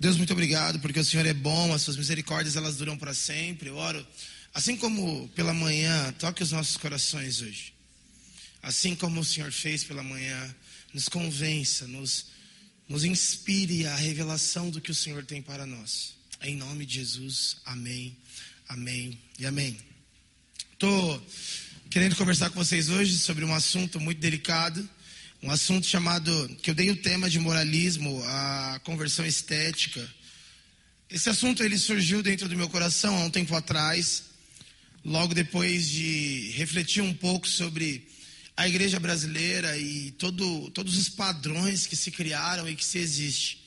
[0.00, 3.68] Deus, muito obrigado, porque o Senhor é bom, as suas misericórdias elas duram para sempre.
[3.68, 4.06] Eu oro,
[4.54, 7.72] assim como pela manhã, toque os nossos corações hoje.
[8.62, 10.54] Assim como o Senhor fez pela manhã,
[10.94, 12.26] nos convença, nos,
[12.88, 16.14] nos inspire a revelação do que o Senhor tem para nós.
[16.42, 18.16] Em nome de Jesus, amém,
[18.68, 19.76] amém e amém.
[20.74, 21.26] Estou
[21.90, 24.88] querendo conversar com vocês hoje sobre um assunto muito delicado
[25.42, 30.06] um assunto chamado, que eu dei o tema de moralismo, a conversão estética.
[31.08, 34.24] Esse assunto ele surgiu dentro do meu coração há um tempo atrás,
[35.04, 38.08] logo depois de refletir um pouco sobre
[38.56, 43.64] a igreja brasileira e todo, todos os padrões que se criaram e que se existe.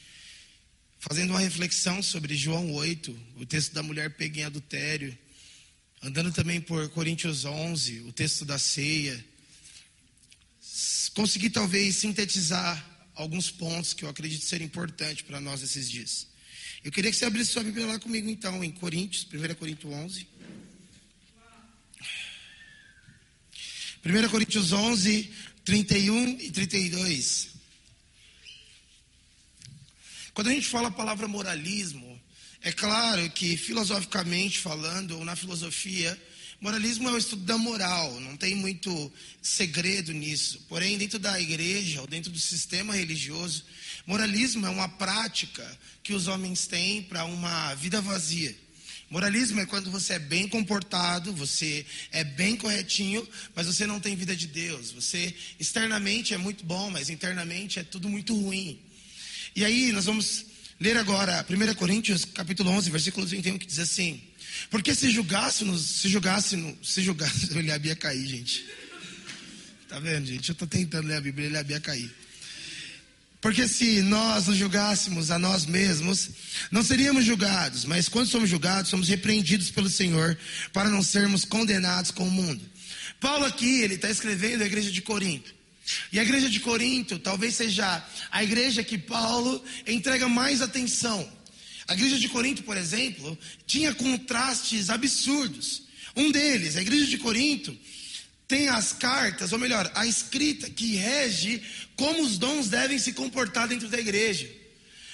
[1.00, 5.18] Fazendo uma reflexão sobre João 8, o texto da mulher pega em adultério,
[6.04, 9.24] andando também por Coríntios 11, o texto da ceia,
[11.14, 16.28] consegui talvez sintetizar alguns pontos que eu acredito ser importantes para nós esses dias.
[16.84, 20.28] Eu queria que você abrisse sua Bíblia lá comigo então, em Coríntios, 1 Coríntios 11.
[24.04, 25.32] 1 Coríntios 11,
[25.64, 27.50] 31 e 32.
[30.34, 32.20] Quando a gente fala a palavra moralismo,
[32.62, 36.20] é claro que filosoficamente falando, ou na filosofia,
[36.62, 40.64] Moralismo é o estudo da moral, não tem muito segredo nisso.
[40.70, 43.66] Porém, dentro da igreja, ou dentro do sistema religioso,
[44.06, 45.68] moralismo é uma prática
[46.04, 48.56] que os homens têm para uma vida vazia.
[49.10, 54.16] Moralismo é quando você é bem comportado, você é bem corretinho, mas você não tem
[54.16, 54.92] vida de Deus.
[54.92, 58.80] Você externamente é muito bom, mas internamente é tudo muito ruim.
[59.56, 60.46] E aí nós vamos
[60.80, 64.22] ler agora 1 Coríntios capítulo 11, versículo 31, que diz assim:
[64.70, 68.66] porque se julgássemos, se julgássemos, se julgássemos, ele ia cair, gente.
[69.88, 70.50] Tá vendo, gente?
[70.50, 72.10] Eu estou tentando ler a Bíblia, ele ia cair.
[73.42, 76.30] Porque se nós nos julgássemos a nós mesmos,
[76.70, 80.38] não seríamos julgados, mas quando somos julgados, somos repreendidos pelo Senhor
[80.72, 82.64] para não sermos condenados com o mundo.
[83.20, 85.54] Paulo aqui, ele está escrevendo a igreja de Corinto.
[86.12, 91.28] E a igreja de Corinto talvez seja a igreja que Paulo entrega mais atenção.
[91.92, 93.38] A igreja de Corinto, por exemplo,
[93.68, 95.84] tinha contrastes absurdos.
[96.16, 97.78] Um deles, a igreja de Corinto,
[98.48, 101.62] tem as cartas, ou melhor, a escrita que rege
[101.98, 104.50] como os dons devem se comportar dentro da igreja.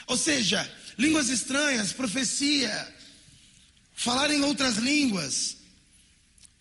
[0.05, 2.95] Ou seja, línguas estranhas, profecia,
[3.95, 5.57] falar em outras línguas,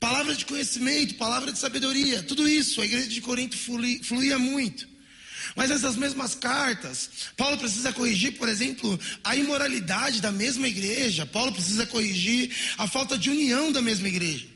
[0.01, 3.55] palavra de conhecimento, palavra de sabedoria, tudo isso a igreja de Corinto
[4.03, 4.89] fluía muito.
[5.57, 11.25] Mas essas mesmas cartas, Paulo precisa corrigir, por exemplo, a imoralidade da mesma igreja.
[11.25, 14.47] Paulo precisa corrigir a falta de união da mesma igreja.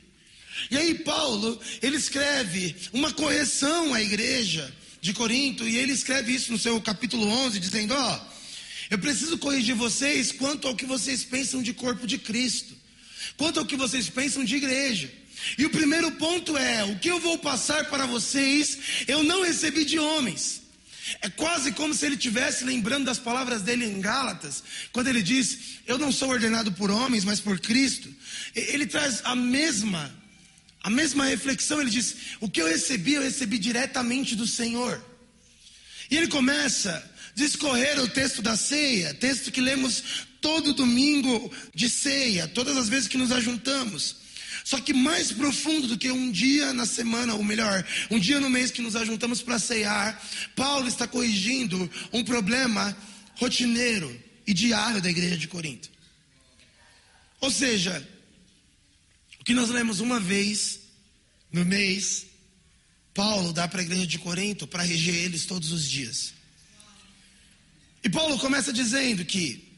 [0.71, 6.53] E aí Paulo, ele escreve uma correção à igreja de Corinto, e ele escreve isso
[6.53, 8.21] no seu capítulo 11, dizendo: Ó, oh,
[8.91, 12.75] eu preciso corrigir vocês quanto ao que vocês pensam de corpo de Cristo,
[13.39, 15.11] quanto ao que vocês pensam de igreja.
[15.57, 18.79] E o primeiro ponto é: o que eu vou passar para vocês,
[19.09, 20.60] eu não recebi de homens.
[21.21, 24.63] É quase como se ele estivesse lembrando das palavras dele em Gálatas,
[24.93, 28.09] quando ele diz: Eu não sou ordenado por homens, mas por Cristo.
[28.55, 30.15] Ele traz a mesma,
[30.83, 31.81] a mesma reflexão.
[31.81, 35.05] Ele diz: O que eu recebi, eu recebi diretamente do Senhor.
[36.11, 40.03] E ele começa a discorrer o texto da ceia, texto que lemos
[40.41, 44.17] todo domingo de ceia, todas as vezes que nos ajuntamos.
[44.65, 48.51] Só que mais profundo do que um dia na semana, ou melhor, um dia no
[48.51, 50.21] mês que nos ajuntamos para ceiar,
[50.55, 52.97] Paulo está corrigindo um problema
[53.37, 55.91] rotineiro e diário da igreja de Corinto.
[57.41, 58.07] Ou seja,
[59.41, 60.81] o que nós lemos uma vez
[61.53, 62.27] no mês,
[63.15, 66.35] Paulo dá para a igreja de Corinto para reger eles todos os dias.
[68.03, 69.70] E Paulo começa dizendo que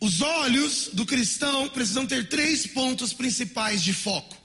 [0.00, 4.36] os olhos do cristão precisam ter três pontos principais de foco.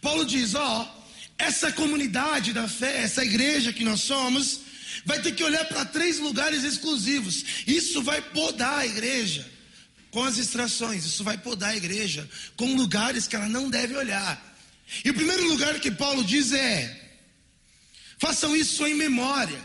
[0.00, 1.04] Paulo diz: ó,
[1.38, 4.60] essa comunidade da fé, essa igreja que nós somos,
[5.04, 7.44] vai ter que olhar para três lugares exclusivos.
[7.66, 9.48] Isso vai podar a igreja
[10.10, 14.50] com as distrações, isso vai podar a igreja com lugares que ela não deve olhar.
[15.04, 17.12] E o primeiro lugar que Paulo diz é:
[18.18, 19.60] façam isso em memória.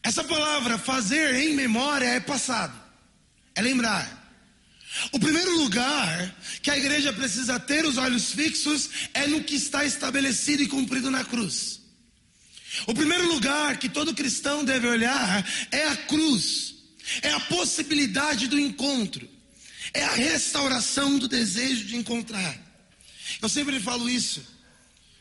[0.00, 2.81] Essa palavra fazer em memória é passado
[3.54, 4.20] é lembrar.
[5.10, 9.84] O primeiro lugar que a igreja precisa ter os olhos fixos é no que está
[9.84, 11.80] estabelecido e cumprido na cruz.
[12.86, 16.74] O primeiro lugar que todo cristão deve olhar é a cruz,
[17.22, 19.28] é a possibilidade do encontro,
[19.92, 22.56] é a restauração do desejo de encontrar.
[23.40, 24.42] Eu sempre falo isso.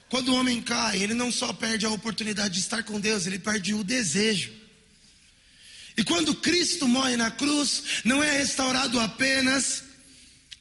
[0.10, 3.40] Quando o homem cai, ele não só perde a oportunidade de estar com Deus, ele
[3.40, 4.61] perde o desejo.
[5.98, 9.84] E quando Cristo morre na cruz, não é restaurado apenas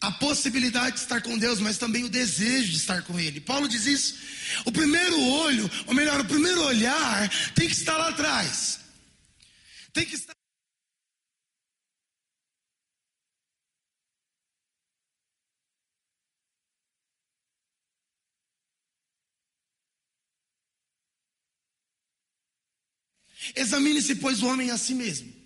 [0.00, 3.40] a possibilidade de estar com Deus, mas também o desejo de estar com Ele.
[3.40, 4.14] Paulo diz isso.
[4.64, 8.80] O primeiro olho, ou melhor, o primeiro olhar, tem que estar lá atrás.
[9.92, 10.39] Tem que estar.
[23.54, 25.40] Examine-se, pois, o homem a si mesmo.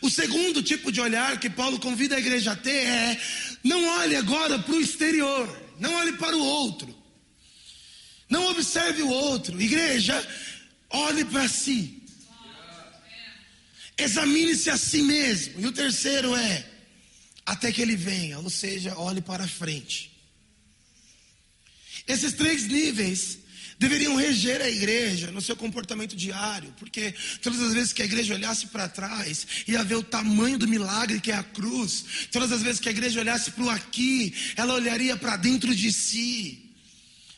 [0.00, 3.20] O segundo tipo de olhar que Paulo convida a igreja a ter é:
[3.64, 5.48] não olhe agora para o exterior,
[5.78, 6.94] não olhe para o outro,
[8.28, 9.60] não observe o outro.
[9.60, 10.14] Igreja,
[10.90, 12.02] olhe para si,
[13.98, 15.60] examine-se a si mesmo.
[15.60, 16.64] E o terceiro é:
[17.44, 20.10] até que ele venha, ou seja, olhe para frente.
[22.06, 23.39] Esses três níveis
[23.80, 28.34] deveriam reger a igreja no seu comportamento diário, porque todas as vezes que a igreja
[28.34, 32.60] olhasse para trás, ia ver o tamanho do milagre que é a cruz, todas as
[32.60, 36.70] vezes que a igreja olhasse para o aqui, ela olharia para dentro de si,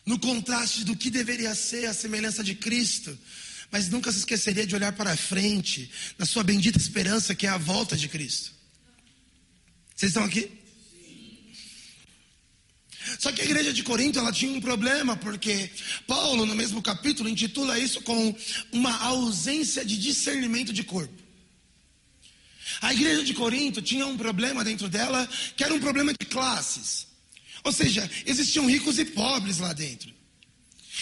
[0.05, 3.17] no contraste do que deveria ser a semelhança de Cristo,
[3.71, 7.57] mas nunca se esqueceria de olhar para frente, na sua bendita esperança que é a
[7.57, 8.51] volta de Cristo.
[9.95, 10.51] Vocês estão aqui?
[13.19, 15.71] Só que a igreja de Corinto ela tinha um problema, porque
[16.07, 18.35] Paulo, no mesmo capítulo, intitula isso com
[18.73, 21.23] uma ausência de discernimento de corpo.
[22.81, 27.07] A igreja de Corinto tinha um problema dentro dela, que era um problema de classes.
[27.65, 30.13] Ou seja, existiam ricos e pobres lá dentro.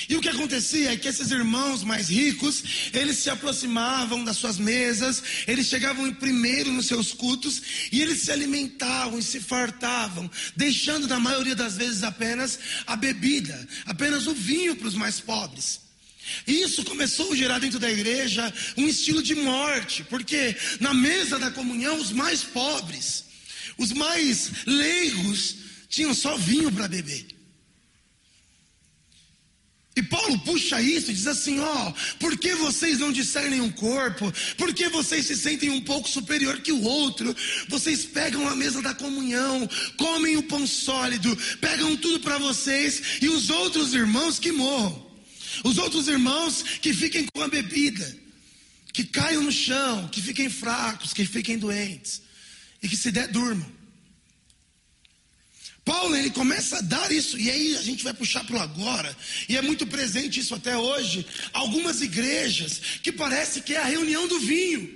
[0.09, 4.59] E o que acontecia é que esses irmãos mais ricos, eles se aproximavam das suas
[4.59, 7.63] mesas, eles chegavam em primeiro nos seus cultos
[7.93, 13.69] e eles se alimentavam e se fartavam, deixando na maioria das vezes apenas a bebida,
[13.87, 15.81] apenas o vinho para os mais pobres.
[16.47, 21.51] Isso começou a gerar dentro da igreja um estilo de morte, porque na mesa da
[21.51, 23.25] comunhão os mais pobres,
[23.77, 25.57] os mais leigos,
[25.89, 27.40] tinham só vinho para beber.
[29.97, 34.33] E Paulo puxa isso e diz assim: ó, por que vocês não discernem um corpo?
[34.57, 37.35] Por que vocês se sentem um pouco superior que o outro?
[37.69, 43.29] Vocês pegam a mesa da comunhão, comem o pão sólido, pegam tudo para vocês e
[43.29, 45.11] os outros irmãos que morram.
[45.65, 48.17] Os outros irmãos que fiquem com a bebida,
[48.93, 52.23] que caiam no chão, que fiquem fracos, que fiquem doentes
[52.81, 53.80] e que se der durmam.
[55.91, 59.17] Paulo ele começa a dar isso, e aí a gente vai puxar para o agora,
[59.49, 61.27] e é muito presente isso até hoje.
[61.53, 64.89] Algumas igrejas que parece que é a reunião do vinho,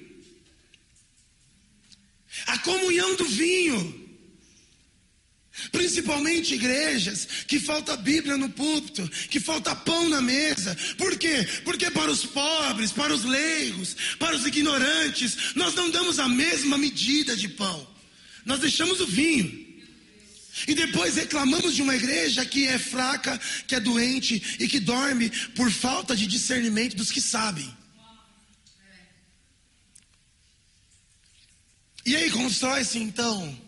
[2.47, 4.05] a comunhão do vinho.
[5.73, 10.77] Principalmente igrejas que falta Bíblia no púlpito, que falta pão na mesa.
[10.97, 11.47] Por quê?
[11.65, 16.79] Porque para os pobres, para os leigos, para os ignorantes, nós não damos a mesma
[16.79, 17.85] medida de pão.
[18.45, 19.64] Nós deixamos o vinho.
[20.69, 25.29] E depois reclamamos de uma igreja que é fraca, que é doente e que dorme
[25.51, 27.75] por falta de discernimento dos que sabem.
[32.07, 33.59] E aí constrói-se então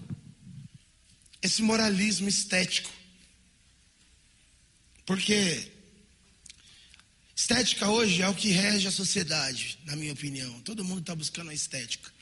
[1.42, 2.90] esse moralismo estético.
[5.04, 5.72] Porque
[7.34, 10.60] estética hoje é o que rege a sociedade, na minha opinião.
[10.60, 12.12] Todo mundo está buscando a estética.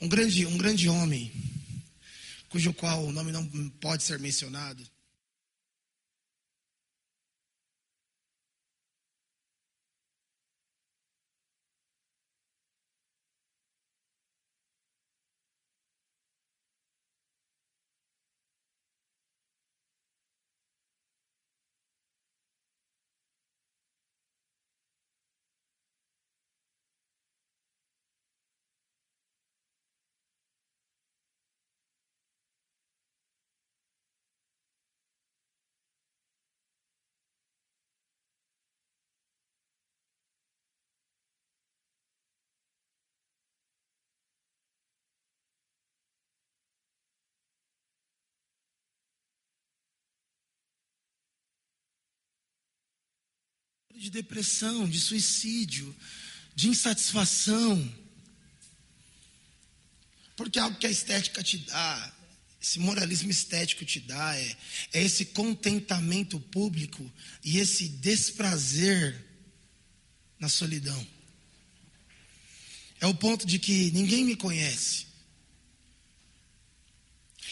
[0.00, 1.32] Um grande, um grande homem
[2.54, 3.44] cujo qual o nome não
[3.80, 4.80] pode ser mencionado.
[54.04, 55.96] De depressão, de suicídio,
[56.54, 57.90] de insatisfação.
[60.36, 62.12] Porque algo que a estética te dá,
[62.60, 64.56] esse moralismo estético te dá, é,
[64.92, 67.10] é esse contentamento público
[67.42, 69.24] e esse desprazer
[70.38, 71.06] na solidão.
[73.00, 75.06] É o ponto de que ninguém me conhece.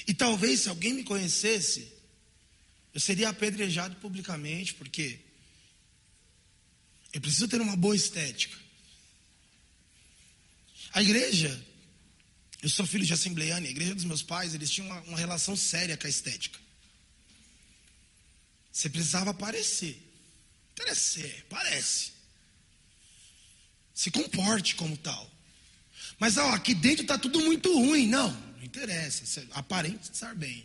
[0.06, 1.90] E talvez se alguém me conhecesse,
[2.92, 5.32] eu seria apedrejado publicamente, porque
[7.12, 8.57] eu preciso ter uma boa estética.
[10.92, 11.64] A igreja,
[12.62, 15.57] eu sou filho de assembleiano, a igreja dos meus pais, eles tinham uma, uma relação
[15.57, 16.59] séria com a estética.
[18.73, 20.00] Você precisava parecer.
[20.75, 22.12] Parecer, parece.
[23.95, 25.31] Se comporte como tal.
[26.19, 28.07] Mas ó, aqui dentro está tudo muito ruim.
[28.07, 29.47] Não, não interessa.
[29.52, 30.64] Aparente estar bem.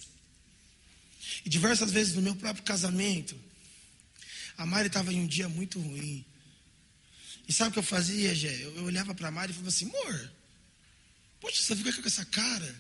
[1.45, 3.37] E diversas vezes no meu próprio casamento,
[4.57, 6.25] a Mari estava em um dia muito ruim.
[7.47, 8.53] E sabe o que eu fazia, Gé?
[8.63, 10.31] Eu, eu olhava para a Mari e falava assim, amor,
[11.39, 12.75] poxa, você fica com essa cara?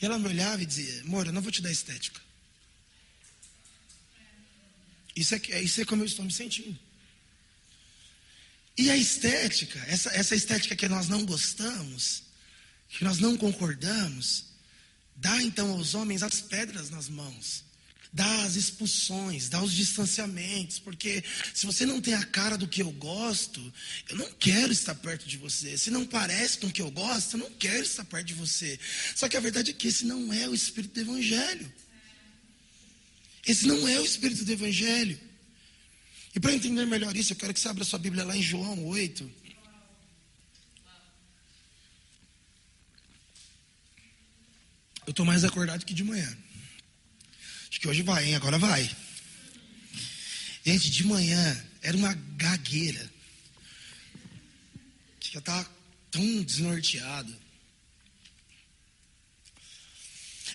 [0.00, 2.20] E ela me olhava e dizia, amor, eu não vou te dar estética.
[5.16, 6.78] Isso é, isso é como eu estou me sentindo.
[8.76, 12.24] E a estética, essa, essa estética que nós não gostamos,
[12.88, 14.46] que nós não concordamos,
[15.16, 17.64] dá então aos homens as pedras nas mãos,
[18.14, 22.80] dá as expulsões, dá os distanciamentos, porque se você não tem a cara do que
[22.80, 23.60] eu gosto,
[24.08, 25.76] eu não quero estar perto de você.
[25.76, 28.78] Se não parece com o que eu gosto, eu não quero estar perto de você.
[29.16, 31.72] Só que a verdade é que esse não é o espírito do evangelho.
[33.44, 35.18] Esse não é o espírito do evangelho.
[36.36, 38.86] E para entender melhor isso, eu quero que você abra sua Bíblia lá em João
[38.86, 39.28] 8.
[45.04, 46.43] Eu estou mais acordado que de manhã.
[47.74, 48.36] Acho que hoje vai, hein?
[48.36, 48.88] Agora vai.
[50.64, 53.10] Gente, de manhã era uma gagueira.
[55.20, 55.68] Já estava
[56.08, 57.36] tão desnorteado.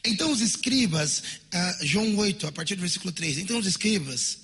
[0.06, 3.40] Então os escribas, uh, João 8, a partir do versículo 3.
[3.40, 4.40] Então os escribas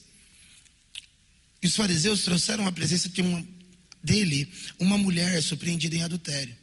[1.63, 3.47] e os fariseus trouxeram à presença de uma,
[4.03, 6.53] dele uma mulher surpreendida em adultério.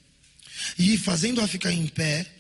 [0.78, 2.30] E fazendo-a ficar em pé,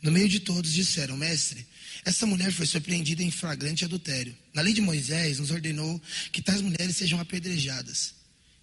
[0.00, 1.70] no meio de todos, disseram: Mestre,
[2.04, 4.36] essa mulher foi surpreendida em flagrante adultério.
[4.52, 6.00] Na lei de Moisés, nos ordenou
[6.32, 8.14] que tais mulheres sejam apedrejadas.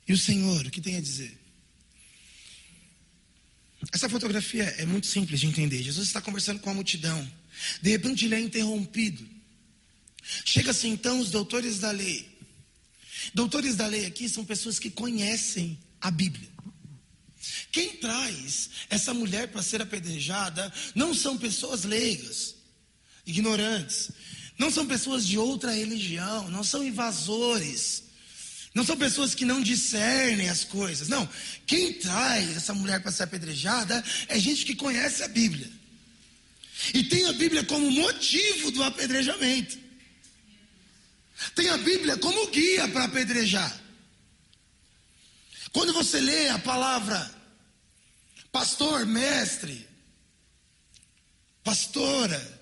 [0.08, 1.38] E o Senhor, o que tem a dizer?
[3.94, 5.82] Essa fotografia é muito simples de entender.
[5.82, 7.32] Jesus está conversando com a multidão.
[7.82, 9.26] De repente, ele é interrompido.
[10.44, 12.30] Chega-se então os doutores da lei
[13.34, 16.50] Doutores da lei aqui são pessoas que conhecem a Bíblia.
[17.72, 22.56] Quem traz essa mulher para ser apedrejada não são pessoas leigas,
[23.30, 24.12] ignorantes,
[24.58, 28.04] não são pessoas de outra religião, não são invasores,
[28.74, 31.08] não são pessoas que não discernem as coisas.
[31.08, 31.28] Não,
[31.66, 35.80] quem traz essa mulher para ser apedrejada é gente que conhece a Bíblia
[36.94, 39.78] e tem a Bíblia como motivo do apedrejamento.
[41.56, 43.80] Tem a Bíblia como guia para apedrejar.
[45.72, 47.40] Quando você lê a palavra
[48.52, 49.88] pastor, mestre,
[51.64, 52.59] pastora,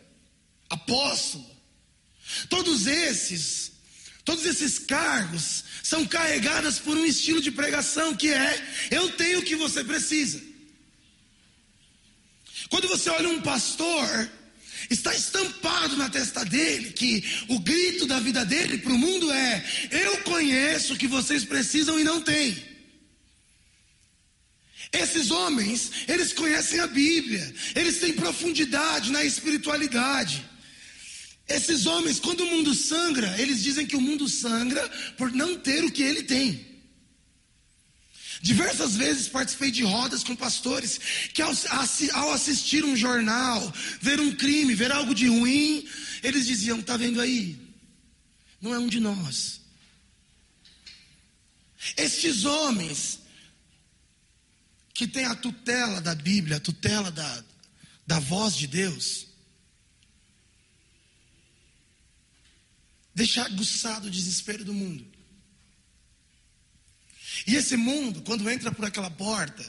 [0.69, 1.45] apóstolo,
[2.49, 3.71] todos esses,
[4.25, 9.43] todos esses cargos são carregados por um estilo de pregação que é: eu tenho o
[9.43, 10.41] que você precisa.
[12.69, 14.29] Quando você olha um pastor,
[14.89, 19.65] Está estampado na testa dele que o grito da vida dele para o mundo é:
[19.91, 22.55] Eu conheço o que vocês precisam e não têm.
[24.93, 30.45] Esses homens, eles conhecem a Bíblia, eles têm profundidade na espiritualidade.
[31.47, 34.87] Esses homens, quando o mundo sangra, eles dizem que o mundo sangra
[35.17, 36.65] por não ter o que ele tem.
[38.41, 40.99] Diversas vezes participei de rodas com pastores
[41.33, 41.51] que, ao,
[42.13, 45.87] ao, assistir um jornal, ver um crime, ver algo de ruim,
[46.21, 47.57] eles diziam: Está vendo aí?
[48.61, 49.61] Não é um de nós.
[51.95, 53.19] Estes homens
[54.93, 57.43] que têm a tutela da Bíblia, a tutela da,
[58.05, 59.26] da voz de Deus,
[63.17, 65.03] deixar aguçado o desespero do mundo.
[67.47, 69.65] E esse mundo, quando entra por aquela porta,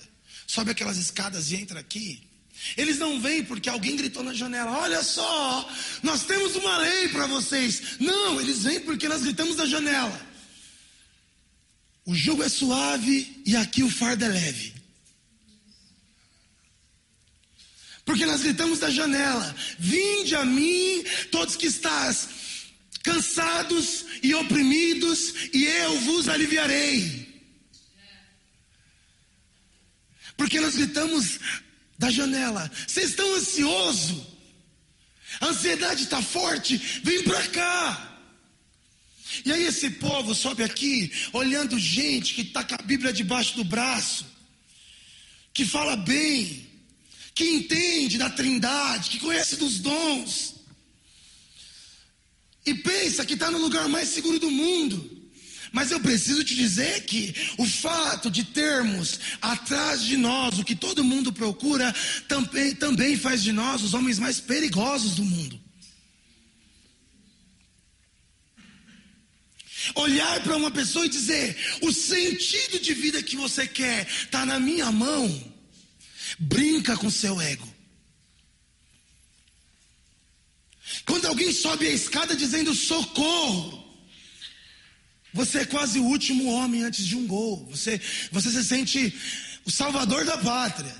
[0.46, 2.22] sobe aquelas escadas e entra aqui,
[2.76, 5.66] eles não vêm porque alguém gritou na janela: Olha só,
[6.02, 7.98] nós temos uma lei para vocês.
[7.98, 10.28] Não, eles vêm porque nós gritamos da janela.
[12.04, 14.74] O jugo é suave e aqui o fardo é leve.
[18.04, 22.36] Porque nós gritamos da janela: Vinde a mim, todos que estás
[23.08, 27.26] cansados e oprimidos, e eu vos aliviarei.
[30.36, 31.40] Porque nós gritamos
[31.98, 34.26] da janela: vocês estão ansiosos?
[35.40, 38.04] A ansiedade está forte, vem para cá.
[39.44, 43.64] E aí esse povo sobe aqui, olhando gente que está com a Bíblia debaixo do
[43.64, 44.26] braço,
[45.52, 46.66] que fala bem,
[47.34, 50.57] que entende da trindade, que conhece dos dons,
[52.68, 55.18] e pensa que está no lugar mais seguro do mundo,
[55.70, 60.74] Mas eu preciso te dizer que o fato de termos atrás de nós o que
[60.74, 61.94] todo mundo procura
[62.26, 65.60] também, também faz de nós os homens mais perigosos do mundo.
[69.94, 74.58] Olhar para uma pessoa e dizer: o sentido de vida que você quer está na
[74.58, 75.54] minha mão.
[76.38, 77.77] Brinca com seu ego.
[81.08, 83.82] Quando alguém sobe a escada dizendo socorro,
[85.32, 87.66] você é quase o último homem antes de um gol.
[87.70, 87.98] Você,
[88.30, 89.18] você se sente
[89.64, 90.94] o salvador da pátria.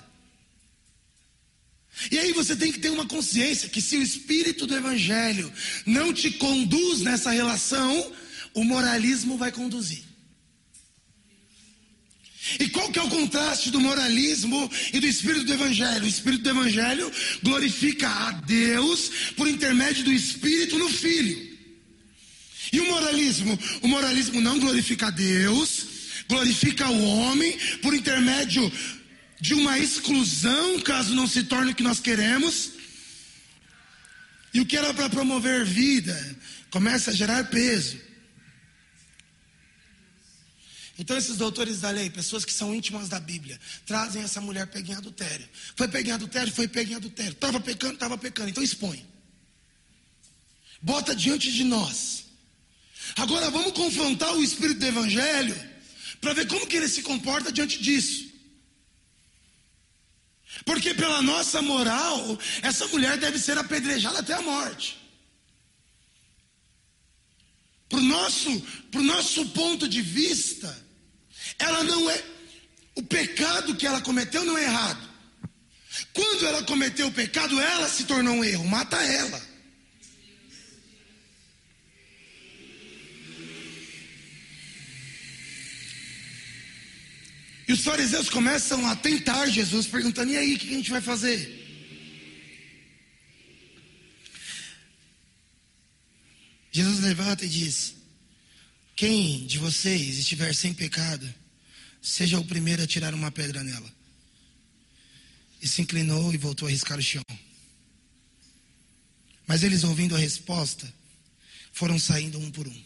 [2.10, 5.52] E aí você tem que ter uma consciência que se o espírito do evangelho
[5.84, 8.12] não te conduz nessa relação,
[8.54, 10.07] o moralismo vai conduzir.
[12.58, 16.04] E qual que é o contraste do moralismo e do espírito do evangelho?
[16.04, 17.12] O espírito do evangelho
[17.42, 21.58] glorifica a Deus por intermédio do espírito no filho.
[22.72, 23.58] E o moralismo?
[23.82, 25.86] O moralismo não glorifica a Deus,
[26.28, 28.70] glorifica o homem por intermédio
[29.40, 32.72] de uma exclusão, caso não se torne o que nós queremos.
[34.52, 36.36] E o que era para promover vida
[36.70, 38.07] começa a gerar peso.
[40.98, 44.92] Então, esses doutores da lei, pessoas que são íntimas da Bíblia, trazem essa mulher pega
[44.92, 45.48] em adultério.
[45.76, 47.32] Foi pega em adultério, foi pega em adultério.
[47.32, 48.50] Estava pecando, estava pecando.
[48.50, 49.06] Então, expõe.
[50.82, 52.24] Bota diante de nós.
[53.16, 55.56] Agora, vamos confrontar o espírito do Evangelho
[56.20, 58.26] para ver como que ele se comporta diante disso.
[60.64, 64.98] Porque, pela nossa moral, essa mulher deve ser apedrejada até a morte.
[67.88, 70.87] Para o nosso, nosso ponto de vista,
[71.58, 72.24] ela não é.
[72.94, 75.08] O pecado que ela cometeu não é errado.
[76.12, 78.66] Quando ela cometeu o pecado, ela se tornou um erro.
[78.66, 79.48] Mata ela.
[87.68, 91.02] E os fariseus começam a tentar Jesus, perguntando: e aí, o que a gente vai
[91.02, 91.58] fazer?
[96.72, 97.94] Jesus levanta e diz:
[98.96, 101.28] Quem de vocês estiver sem pecado,
[102.00, 103.92] seja o primeiro a tirar uma pedra nela.
[105.60, 107.22] E se inclinou e voltou a riscar o chão.
[109.46, 110.92] Mas eles, ouvindo a resposta,
[111.72, 112.84] foram saindo um por um.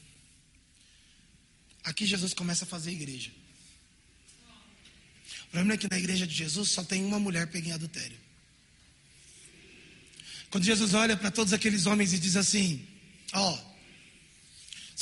[1.84, 3.30] Aqui Jesus começa a fazer igreja.
[5.44, 8.18] O problema é que na igreja de Jesus só tem uma mulher pega em adultério.
[10.50, 12.86] Quando Jesus olha para todos aqueles homens e diz assim:
[13.32, 13.71] Ó, oh,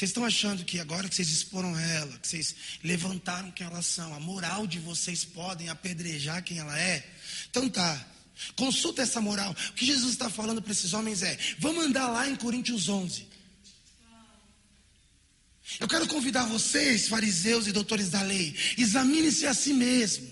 [0.01, 4.15] vocês estão achando que agora que vocês exporam ela, que vocês levantaram quem elas são,
[4.15, 7.07] a moral de vocês podem apedrejar quem ela é?
[7.51, 8.07] Então tá.
[8.57, 9.55] Consulta essa moral.
[9.69, 13.29] O que Jesus está falando para esses homens é: vamos andar lá em Coríntios 11.
[15.79, 20.30] Eu quero convidar vocês, fariseus e doutores da lei, examine-se a si mesmo.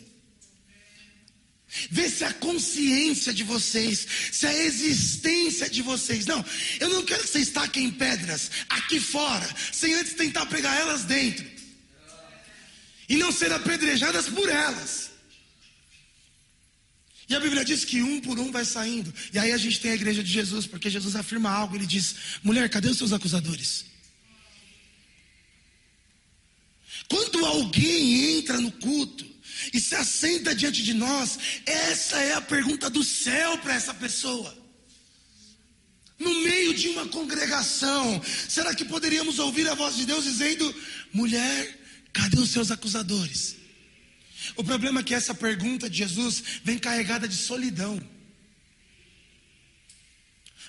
[1.91, 6.25] Vê se a consciência de vocês, se a existência de vocês.
[6.25, 6.43] Não,
[6.81, 11.47] eu não quero que vocês taquem pedras aqui fora, sem antes tentar pegar elas dentro.
[13.09, 15.11] E não ser apedrejadas por elas.
[17.29, 19.13] E a Bíblia diz que um por um vai saindo.
[19.33, 21.77] E aí a gente tem a igreja de Jesus, porque Jesus afirma algo.
[21.77, 23.85] Ele diz: mulher, cadê os seus acusadores?
[27.09, 29.38] Quando alguém entra no culto
[29.73, 34.57] e se assenta diante de nós, essa é a pergunta do céu para essa pessoa.
[36.19, 40.75] No meio de uma congregação, será que poderíamos ouvir a voz de Deus dizendo:
[41.13, 41.79] mulher,
[42.13, 43.57] cadê os seus acusadores?
[44.57, 48.01] O problema é que essa pergunta de Jesus vem carregada de solidão.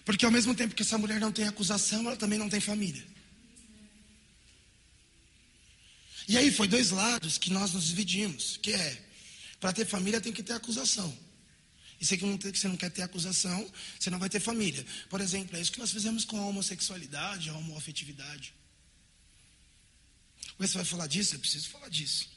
[0.06, 3.04] Porque ao mesmo tempo que essa mulher não tem acusação, ela também não tem família.
[6.30, 9.04] E aí foi dois lados que nós nos dividimos, que é,
[9.60, 11.12] para ter família tem que ter acusação.
[12.00, 13.68] E se você não quer ter acusação,
[14.00, 14.86] você não vai ter família.
[15.10, 18.54] Por exemplo, é isso que nós fizemos com a homossexualidade, a homoafetividade.
[20.60, 21.34] Você vai falar disso?
[21.34, 22.30] Eu preciso falar disso.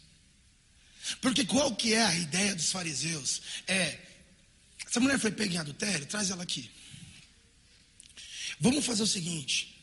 [1.20, 3.42] Porque qual que é a ideia dos fariseus?
[3.66, 4.00] É,
[4.86, 6.70] essa mulher foi pega em adultério, traz ela aqui.
[8.58, 9.78] Vamos fazer o seguinte,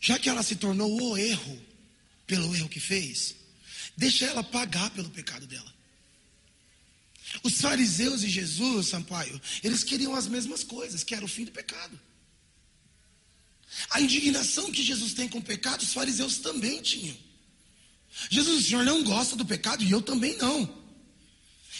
[0.00, 1.71] já que ela se tornou o erro,
[2.26, 3.34] pelo erro que fez,
[3.96, 5.72] deixa ela pagar pelo pecado dela.
[7.42, 11.52] Os fariseus e Jesus, Sampaio, eles queriam as mesmas coisas, que era o fim do
[11.52, 11.98] pecado.
[13.90, 17.16] A indignação que Jesus tem com o pecado, os fariseus também tinham.
[18.30, 20.82] Jesus, o Senhor não gosta do pecado e eu também não.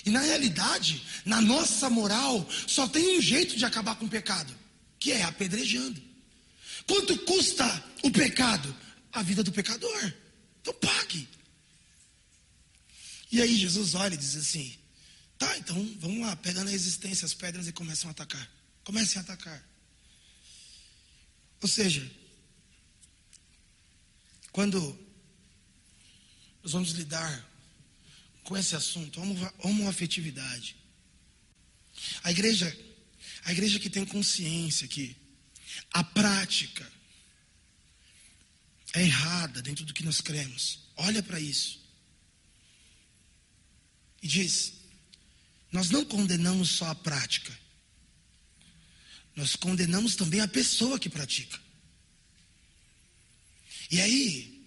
[0.05, 4.53] E na realidade, na nossa moral, só tem um jeito de acabar com o pecado,
[4.99, 6.03] que é apedrejando.
[6.87, 8.75] Quanto custa o pecado?
[9.13, 10.13] A vida do pecador.
[10.63, 11.29] Então pague.
[13.31, 14.79] E aí Jesus olha e diz assim:
[15.39, 18.51] tá, então vamos lá, pega na existência as pedras e começam a atacar.
[18.85, 19.63] Comecem a atacar.
[21.61, 22.09] Ou seja,
[24.51, 24.79] quando
[26.63, 27.49] nós vamos lidar
[28.45, 29.21] com esse assunto,
[29.59, 30.77] homoafetividade,
[32.23, 32.77] a igreja,
[33.45, 35.17] a igreja que tem consciência que
[35.93, 36.91] a prática
[38.95, 41.83] é errada dentro do que nós cremos, olha para isso
[44.23, 44.75] e diz:
[45.71, 47.57] nós não condenamos só a prática,
[49.35, 51.61] nós condenamos também a pessoa que pratica.
[53.91, 54.67] E aí,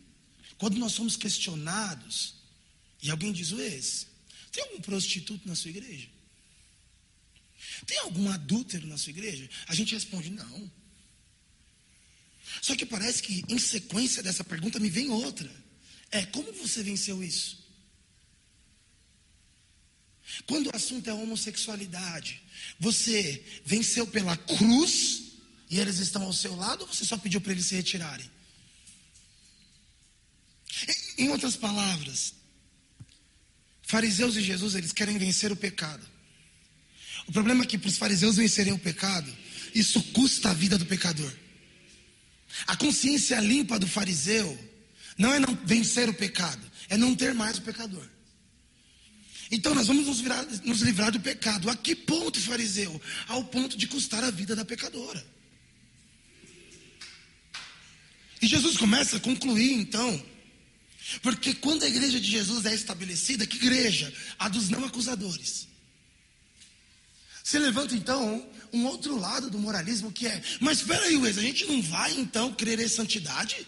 [0.58, 2.36] quando nós somos questionados,
[3.02, 4.08] e alguém diz, Uês,
[4.52, 6.10] tem algum prostituto na sua igreja?
[7.86, 9.50] Tem algum adúltero na sua igreja?
[9.68, 10.72] A gente responde, não.
[12.62, 15.50] Só que parece que em sequência dessa pergunta me vem outra.
[16.12, 17.66] É, como você venceu isso?
[20.46, 22.42] Quando o assunto é homossexualidade,
[22.80, 25.24] você venceu pela cruz
[25.70, 28.30] e eles estão ao seu lado ou você só pediu para eles se retirarem?
[31.18, 32.34] Em outras palavras,
[33.84, 36.06] fariseus e Jesus, eles querem vencer o pecado.
[37.28, 39.34] O problema é que para os fariseus vencerem o pecado,
[39.74, 41.32] isso custa a vida do pecador.
[42.68, 44.58] A consciência limpa do fariseu
[45.18, 48.06] não é não vencer o pecado, é não ter mais o pecador.
[49.52, 51.70] Então nós vamos nos, virar, nos livrar do pecado.
[51.70, 53.00] A que ponto, fariseu?
[53.28, 55.24] Ao ponto de custar a vida da pecadora.
[58.42, 60.24] E Jesus começa a concluir então.
[61.22, 64.12] Porque quando a igreja de Jesus é estabelecida, que igreja?
[64.40, 65.68] A dos não acusadores.
[67.44, 71.42] Se levanta então um outro lado do moralismo que é, mas espera aí, Wes, a
[71.42, 73.68] gente não vai então querer santidade?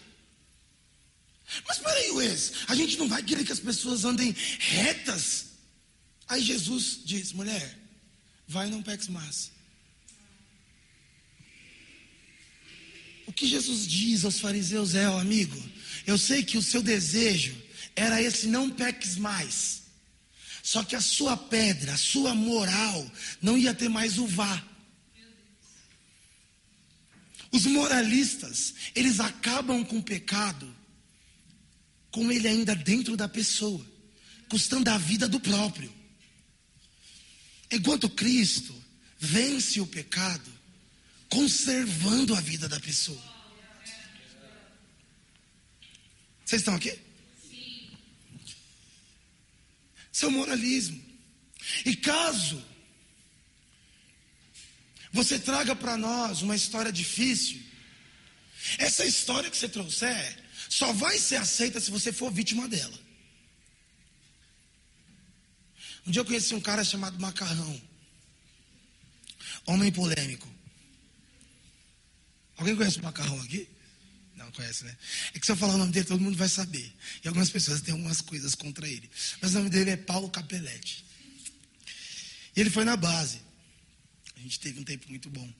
[1.66, 5.48] Mas espera aí, Wes, a gente não vai querer que as pessoas andem retas
[6.28, 7.76] Aí Jesus diz: mulher,
[8.46, 9.50] vai e não peques mais.
[13.26, 15.56] O que Jesus diz aos fariseus é, ó amigo,
[16.06, 17.56] eu sei que o seu desejo
[17.96, 19.82] era esse não peques mais.
[20.62, 24.62] Só que a sua pedra, a sua moral, não ia ter mais o vá.
[27.50, 30.74] Os moralistas, eles acabam com o pecado,
[32.10, 33.84] com ele ainda dentro da pessoa,
[34.48, 35.92] custando a vida do próprio.
[37.70, 38.74] Enquanto Cristo
[39.18, 40.50] vence o pecado,
[41.28, 43.22] conservando a vida da pessoa.
[46.44, 46.98] Vocês estão aqui?
[47.50, 47.90] Sim.
[50.10, 50.98] Seu moralismo.
[51.84, 52.62] E caso
[55.12, 57.62] você traga para nós uma história difícil,
[58.78, 62.98] essa história que você trouxer só vai ser aceita se você for vítima dela.
[66.06, 67.80] Um dia eu conheci um cara chamado Macarrão.
[69.66, 70.48] Homem polêmico.
[72.56, 73.68] Alguém conhece o Macarrão aqui?
[74.34, 74.96] Não conhece, né?
[75.34, 76.92] É que se eu falar o nome dele, todo mundo vai saber.
[77.22, 79.10] E algumas pessoas têm algumas coisas contra ele.
[79.40, 81.04] Mas o nome dele é Paulo Capelletti.
[82.56, 83.40] E ele foi na base.
[84.38, 85.52] A gente teve um tempo muito bom.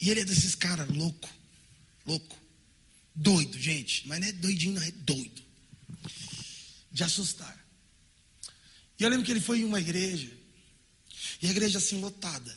[0.00, 1.28] E ele é desses caras louco.
[2.06, 2.38] Louco.
[3.14, 4.06] Doido, gente.
[4.06, 5.42] Mas não é doidinho, não, é doido.
[6.92, 7.58] De assustar.
[8.98, 10.30] E eu lembro que ele foi em uma igreja,
[11.40, 12.56] e a igreja assim lotada.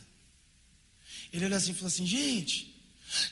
[1.32, 2.74] Ele olhou assim e falou assim: gente,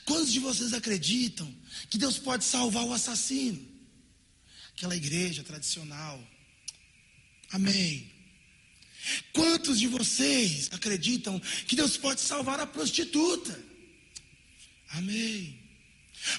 [0.05, 1.53] quantos de vocês acreditam
[1.89, 3.69] que Deus pode salvar o assassino?
[4.75, 6.25] Aquela igreja tradicional.
[7.51, 8.10] Amém.
[9.33, 13.57] Quantos de vocês acreditam que Deus pode salvar a prostituta?
[14.89, 15.59] Amém.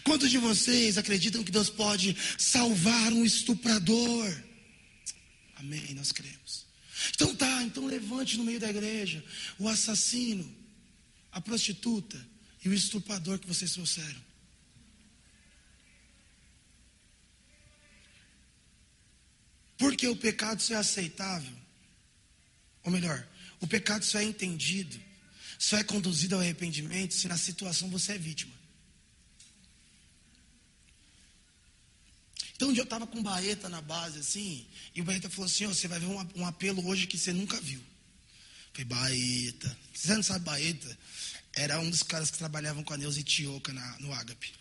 [0.05, 4.43] Quantos de vocês acreditam que Deus pode salvar um estuprador?
[5.57, 6.67] Amém, nós cremos.
[7.15, 9.25] Então tá, então levante no meio da igreja
[9.59, 10.49] o assassino,
[11.33, 12.25] a prostituta
[12.65, 14.23] e o estuprador que vocês trouxeram.
[19.77, 21.57] Porque o pecado só é aceitável,
[22.85, 23.27] ou melhor,
[23.61, 24.99] o pecado só é entendido,
[25.59, 28.53] só é conduzido ao arrependimento se na situação você é vítima.
[32.63, 35.47] Então um dia eu estava com um Baeta na base, assim, e o Baeta falou
[35.47, 37.81] assim, oh, você vai ver um, um, apelo hoje que você nunca viu.
[37.81, 39.79] Eu falei, Baeta.
[39.93, 40.99] Você não sabe Baeta?
[41.55, 44.53] Era um dos caras que trabalhavam com a Neuza Tioca na, no Ágape.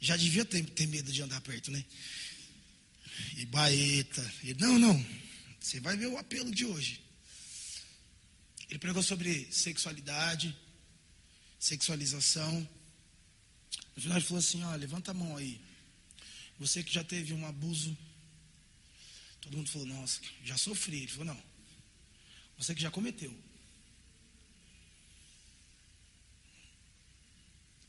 [0.00, 1.84] Já devia ter, ter medo de andar perto, né?
[3.36, 4.34] E Baeta.
[4.42, 5.06] Ele, não, não.
[5.60, 7.07] Você vai ver o apelo de hoje.
[8.68, 10.56] Ele pregou sobre sexualidade,
[11.58, 12.68] sexualização.
[13.96, 15.60] No final ele falou assim, ó, levanta a mão aí.
[16.58, 17.96] Você que já teve um abuso.
[19.40, 20.98] Todo mundo falou, nossa, já sofri.
[20.98, 21.42] Ele falou, não.
[22.58, 23.34] Você que já cometeu.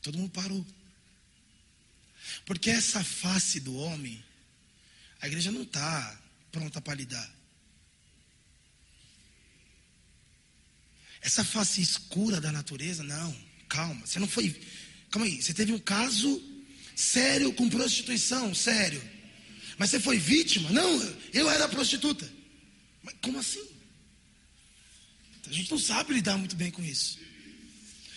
[0.00, 0.66] Todo mundo parou.
[2.46, 4.22] Porque essa face do homem,
[5.20, 6.18] a igreja não está
[6.50, 7.39] pronta para lidar.
[11.20, 13.36] Essa face escura da natureza, não,
[13.68, 14.06] calma.
[14.06, 14.54] Você não foi.
[15.10, 16.42] Calma aí, você teve um caso
[16.94, 19.02] sério com prostituição, sério.
[19.78, 20.70] Mas você foi vítima?
[20.70, 22.30] Não, eu era prostituta.
[23.02, 23.66] Mas como assim?
[25.48, 27.18] A gente não sabe lidar muito bem com isso.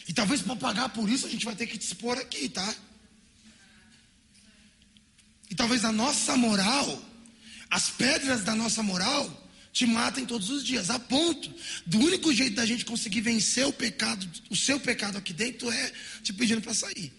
[0.08, 2.76] E talvez para pagar por isso a gente vai ter que dispor aqui, tá?
[5.50, 7.04] E talvez a nossa moral,
[7.70, 9.43] as pedras da nossa moral,
[9.74, 11.52] te matem todos os dias, a ponto
[11.84, 15.94] do único jeito da gente conseguir vencer o pecado, o seu pecado aqui dentro é
[16.22, 17.12] te pedindo para sair.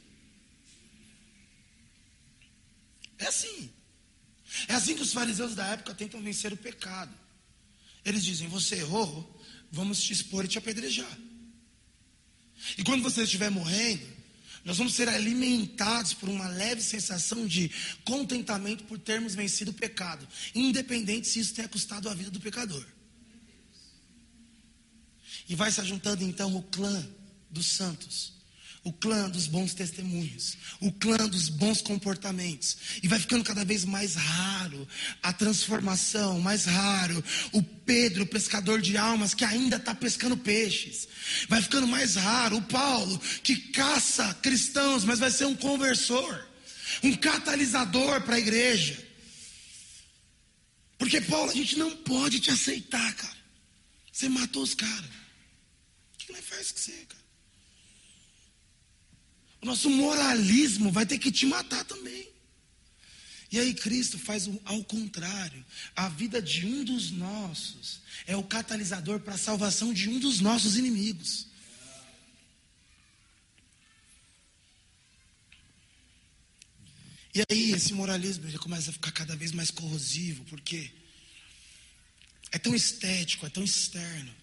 [3.18, 3.70] É assim.
[4.68, 7.12] É assim que os fariseus da época tentam vencer o pecado.
[8.04, 11.18] Eles dizem: Você errou, vamos te expor e te apedrejar.
[12.78, 14.06] E quando você estiver morrendo,
[14.64, 17.70] nós vamos ser alimentados por uma leve sensação de
[18.05, 22.85] contentamento por termos vencido o pecado, independente se isso tenha custado a vida do pecador.
[25.48, 27.07] E vai se juntando então o clã
[27.50, 28.34] dos santos
[28.85, 32.77] o clã dos bons testemunhos, o clã dos bons comportamentos.
[33.03, 34.87] E vai ficando cada vez mais raro
[35.23, 41.09] a transformação, mais raro o Pedro, pescador de almas, que ainda está pescando peixes.
[41.49, 46.47] Vai ficando mais raro o Paulo, que caça cristãos, mas vai ser um conversor,
[47.03, 49.03] um catalisador para a igreja.
[50.99, 53.37] Porque, Paulo, a gente não pode te aceitar, cara.
[54.12, 55.11] Você matou os caras.
[56.14, 57.23] O que nós faz com você, cara?
[59.64, 62.29] O nosso moralismo vai ter que te matar também.
[63.50, 65.64] E aí Cristo faz ao contrário.
[65.96, 70.38] A vida de um dos nossos é o catalisador para a salvação de um dos
[70.38, 71.46] nossos inimigos.
[77.35, 80.90] E aí esse moralismo ele começa a ficar cada vez mais corrosivo, porque
[82.53, 84.35] é tão estético, é tão externo,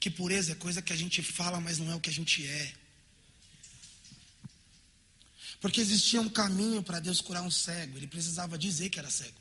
[0.00, 2.46] que pureza é coisa que a gente fala, mas não é o que a gente
[2.46, 2.79] é.
[5.60, 9.38] Porque existia um caminho para Deus curar um cego, ele precisava dizer que era cego.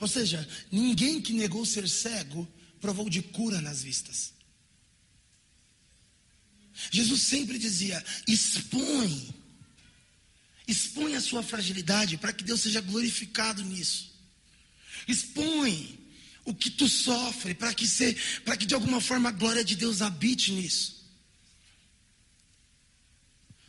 [0.00, 2.46] Ou seja, ninguém que negou ser cego
[2.80, 4.32] provou de cura nas vistas.
[6.90, 9.34] Jesus sempre dizia: expõe,
[10.66, 14.12] expõe a sua fragilidade para que Deus seja glorificado nisso.
[15.08, 15.98] Expõe
[16.44, 17.86] o que tu sofre para que,
[18.58, 20.97] que de alguma forma a glória de Deus habite nisso.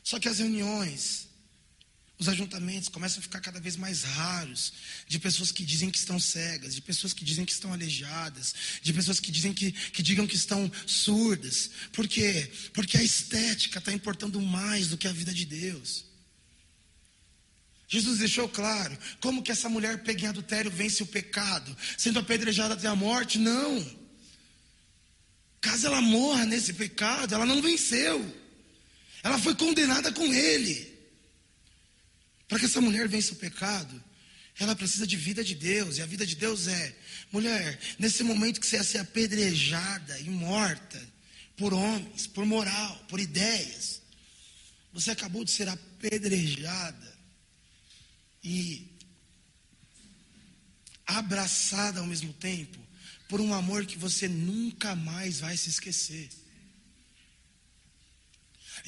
[0.10, 1.28] Só que as reuniões,
[2.17, 4.74] os ajuntamentos começam a ficar cada vez mais raros,
[5.08, 8.91] de pessoas que dizem que estão cegas, de pessoas que dizem que estão aleijadas, de
[8.91, 11.69] pessoas que dizem que, que digam que estão surdas.
[11.93, 12.52] Por quê?
[12.74, 16.06] Porque a estética está importando mais do que a vida de Deus.
[17.88, 22.74] Jesus deixou claro, como que essa mulher pega em adultério vence o pecado, sendo apedrejada
[22.74, 23.38] até a morte?
[23.38, 23.86] Não.
[25.62, 28.49] Caso ela morra nesse pecado, ela não venceu.
[29.24, 30.98] Ela foi condenada com ele.
[32.48, 34.04] Para que essa mulher vença o pecado,
[34.60, 35.98] ela precisa de vida de Deus.
[35.98, 36.96] E a vida de Deus é:
[37.32, 41.02] mulher, nesse momento que você ia ser apedrejada e morta
[41.56, 44.02] por homens, por moral, por ideias,
[44.92, 47.18] você acabou de ser apedrejada
[48.44, 48.88] e
[51.06, 52.80] abraçada ao mesmo tempo
[53.28, 56.30] por um amor que você nunca mais vai se esquecer.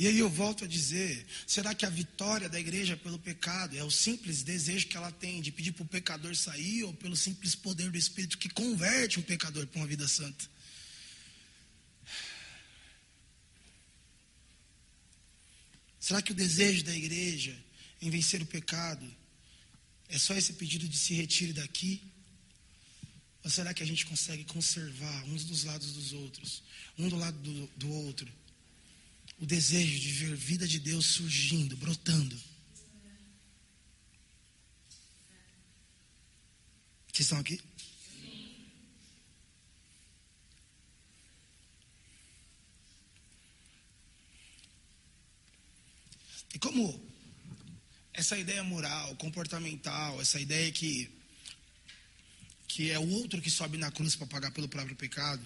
[0.01, 3.83] E aí eu volto a dizer: será que a vitória da igreja pelo pecado é
[3.83, 7.53] o simples desejo que ela tem de pedir para o pecador sair, ou pelo simples
[7.53, 10.49] poder do Espírito que converte um pecador para uma vida santa?
[15.99, 17.55] Será que o desejo da igreja
[18.01, 19.07] em vencer o pecado
[20.09, 22.01] é só esse pedido de se retire daqui?
[23.43, 26.63] Ou será que a gente consegue conservar uns dos lados dos outros,
[26.97, 28.40] um do lado do, do outro?
[29.41, 32.35] O desejo de ver a vida de Deus surgindo, brotando.
[37.07, 37.59] Vocês estão aqui?
[46.53, 47.03] E como
[48.13, 51.09] essa ideia moral, comportamental, essa ideia que
[52.67, 55.45] que é o outro que sobe na cruz para pagar pelo próprio pecado,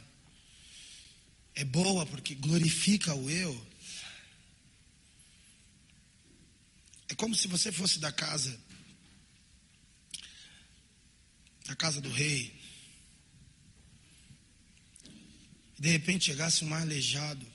[1.55, 3.74] é boa porque glorifica o eu.
[7.07, 8.59] É como se você fosse da casa,
[11.65, 12.53] da casa do rei,
[15.77, 17.45] e de repente chegasse um aleijado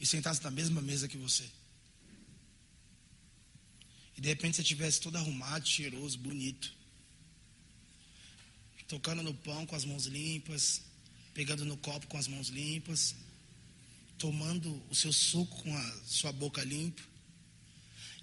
[0.00, 1.48] e sentasse na mesma mesa que você.
[4.16, 6.76] E de repente você tivesse todo arrumado, cheiroso, bonito.
[8.88, 10.80] Tocando no pão com as mãos limpas,
[11.34, 13.14] pegando no copo com as mãos limpas,
[14.16, 17.02] tomando o seu suco com a sua boca limpa.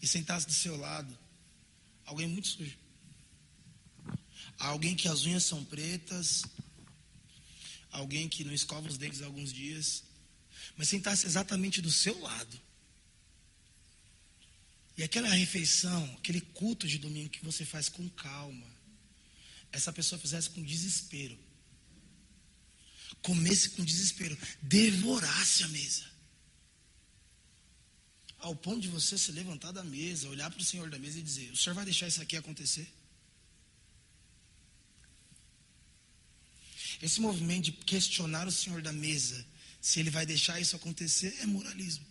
[0.06, 1.18] E sentasse do seu lado
[2.06, 2.78] alguém muito sujo.
[4.60, 6.44] Alguém que as unhas são pretas,
[7.89, 10.04] alguém que não escova os dentes há alguns dias,
[10.78, 12.62] mas sentasse exatamente do seu lado.
[14.96, 18.68] E aquela refeição, aquele culto de domingo que você faz com calma,
[19.72, 21.36] essa pessoa fizesse com desespero.
[23.24, 26.14] Comesse com desespero, devorasse a mesa.
[28.45, 31.23] Ao ponto de você se levantar da mesa, olhar para o Senhor da mesa e
[31.23, 32.88] dizer: O Senhor vai deixar isso aqui acontecer?
[37.01, 39.43] Esse movimento de questionar o Senhor da mesa,
[39.81, 42.05] se ele vai deixar isso acontecer, é moralismo.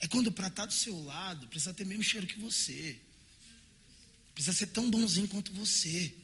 [0.00, 2.98] É quando para estar do seu lado, precisa ter mesmo cheiro que você.
[4.32, 6.16] Precisa ser tão bonzinho quanto você.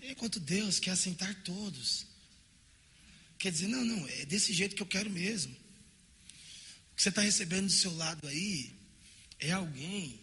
[0.00, 2.13] Enquanto Deus quer assentar todos.
[3.44, 5.52] Quer dizer, não, não, é desse jeito que eu quero mesmo.
[5.52, 8.74] O que você está recebendo do seu lado aí
[9.38, 10.18] é alguém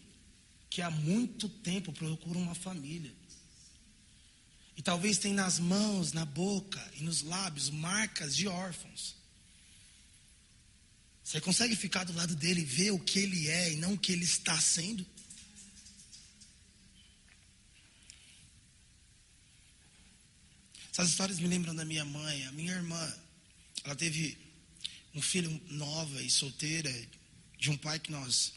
[0.68, 3.14] que há muito tempo procura uma família.
[4.76, 9.14] E talvez tem nas mãos, na boca e nos lábios marcas de órfãos.
[11.22, 13.98] Você consegue ficar do lado dele e ver o que ele é e não o
[13.98, 15.06] que ele está sendo?
[20.92, 22.44] Essas histórias me lembram da minha mãe.
[22.44, 23.18] A minha irmã,
[23.82, 24.36] ela teve
[25.14, 26.92] um filho nova e solteira
[27.58, 28.52] de um pai que nós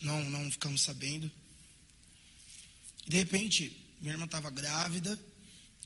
[0.00, 1.28] não, não ficamos sabendo.
[3.04, 5.18] De repente, minha irmã estava grávida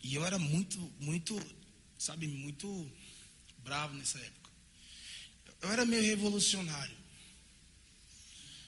[0.03, 1.41] e eu era muito, muito,
[1.99, 2.93] sabe, muito
[3.61, 4.51] bravo nessa época.
[5.63, 6.95] Eu era meio revolucionário.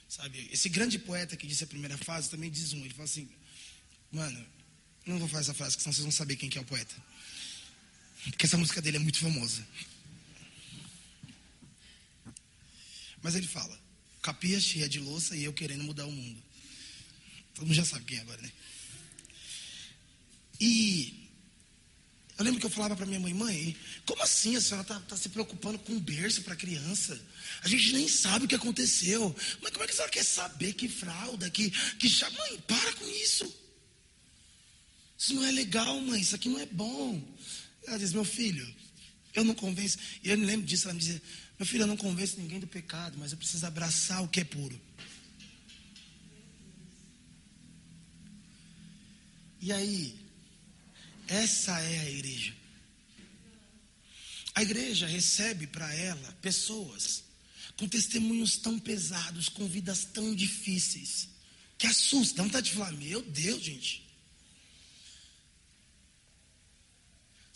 [0.08, 2.80] Sabe, esse grande poeta que disse a primeira fase também diz um.
[2.80, 3.28] Ele fala assim:
[4.10, 4.55] Mano,
[5.06, 6.94] não vou fazer essa frase, senão vocês vão saber quem que é o poeta.
[8.24, 9.66] Porque essa música dele é muito famosa.
[13.22, 13.78] Mas ele fala:
[14.20, 16.42] Capia cheia de louça e eu querendo mudar o mundo.
[17.54, 18.50] Todo mundo já sabe quem é agora, né?
[20.60, 21.30] E
[22.36, 25.16] eu lembro que eu falava para minha mãe, mãe, como assim a senhora está tá
[25.16, 27.18] se preocupando com um berço para criança?
[27.62, 29.34] A gente nem sabe o que aconteceu.
[29.62, 32.08] Mas como é que a senhora quer saber que fralda, que, que?
[32.36, 33.65] Mãe, para com isso.
[35.18, 37.22] Isso não é legal, mãe, isso aqui não é bom.
[37.86, 38.66] Ela diz, meu filho,
[39.34, 39.98] eu não convenço.
[40.22, 41.22] E eu me lembro disso, ela me dizia,
[41.58, 44.44] meu filho, eu não convenço ninguém do pecado, mas eu preciso abraçar o que é
[44.44, 44.78] puro.
[49.60, 50.14] E aí,
[51.26, 52.54] essa é a igreja.
[54.54, 57.24] A igreja recebe para ela pessoas
[57.76, 61.28] com testemunhos tão pesados, com vidas tão difíceis,
[61.76, 62.36] que assusta.
[62.36, 64.05] Dá vontade de falar: Meu Deus, gente.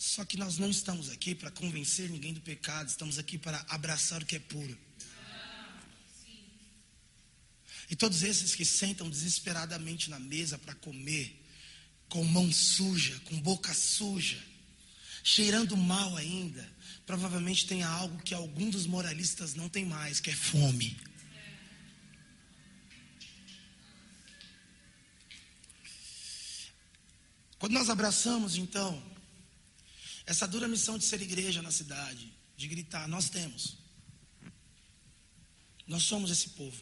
[0.01, 4.23] Só que nós não estamos aqui para convencer ninguém do pecado, estamos aqui para abraçar
[4.23, 4.75] o que é puro.
[7.87, 11.39] E todos esses que sentam desesperadamente na mesa para comer,
[12.09, 14.43] com mão suja, com boca suja,
[15.23, 16.67] cheirando mal ainda,
[17.05, 20.97] provavelmente tem algo que algum dos moralistas não tem mais, que é fome.
[27.59, 29.10] Quando nós abraçamos, então,
[30.25, 33.77] essa dura missão de ser igreja na cidade, de gritar, nós temos.
[35.87, 36.81] Nós somos esse povo.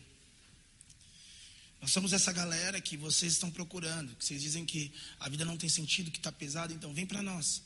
[1.82, 5.58] Nós somos essa galera que vocês estão procurando, que vocês dizem que a vida não
[5.58, 7.64] tem sentido, que está pesado, então vem para nós.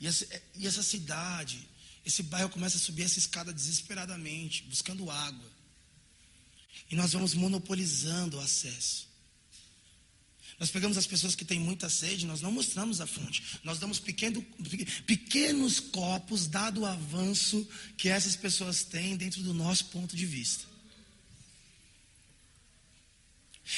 [0.00, 1.68] E essa, e essa cidade,
[2.04, 5.52] esse bairro começa a subir essa escada desesperadamente, buscando água.
[6.90, 9.08] E nós vamos monopolizando o acesso.
[10.58, 13.42] Nós pegamos as pessoas que têm muita sede, nós não mostramos a fonte.
[13.64, 14.40] Nós damos pequeno,
[15.06, 20.64] pequenos copos, dado o avanço que essas pessoas têm dentro do nosso ponto de vista.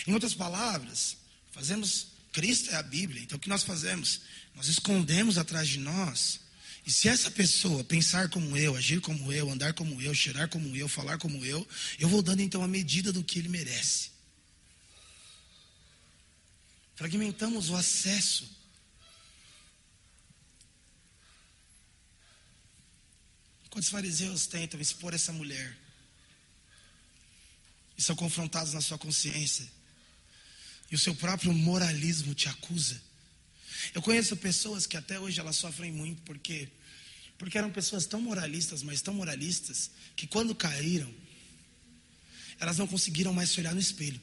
[0.07, 1.17] Em outras palavras,
[1.53, 2.09] fazemos.
[2.33, 4.21] Cristo é a Bíblia, então o que nós fazemos?
[4.55, 6.41] Nós escondemos atrás de nós.
[6.85, 10.77] E se essa pessoa pensar como eu, agir como eu, andar como eu, cheirar como
[10.77, 11.67] eu, falar como eu,
[11.99, 14.16] eu vou dando então a medida do que ele merece.
[16.97, 18.51] Fragmentamos o acesso.
[23.71, 25.77] Quando os fariseus tentam expor essa mulher
[27.97, 29.71] e são confrontados na sua consciência,
[30.91, 33.01] e o seu próprio moralismo te acusa.
[33.95, 36.69] Eu conheço pessoas que até hoje elas sofrem muito porque
[37.39, 41.13] porque eram pessoas tão moralistas, mas tão moralistas, que quando caíram,
[42.59, 44.19] elas não conseguiram mais se olhar no espelho.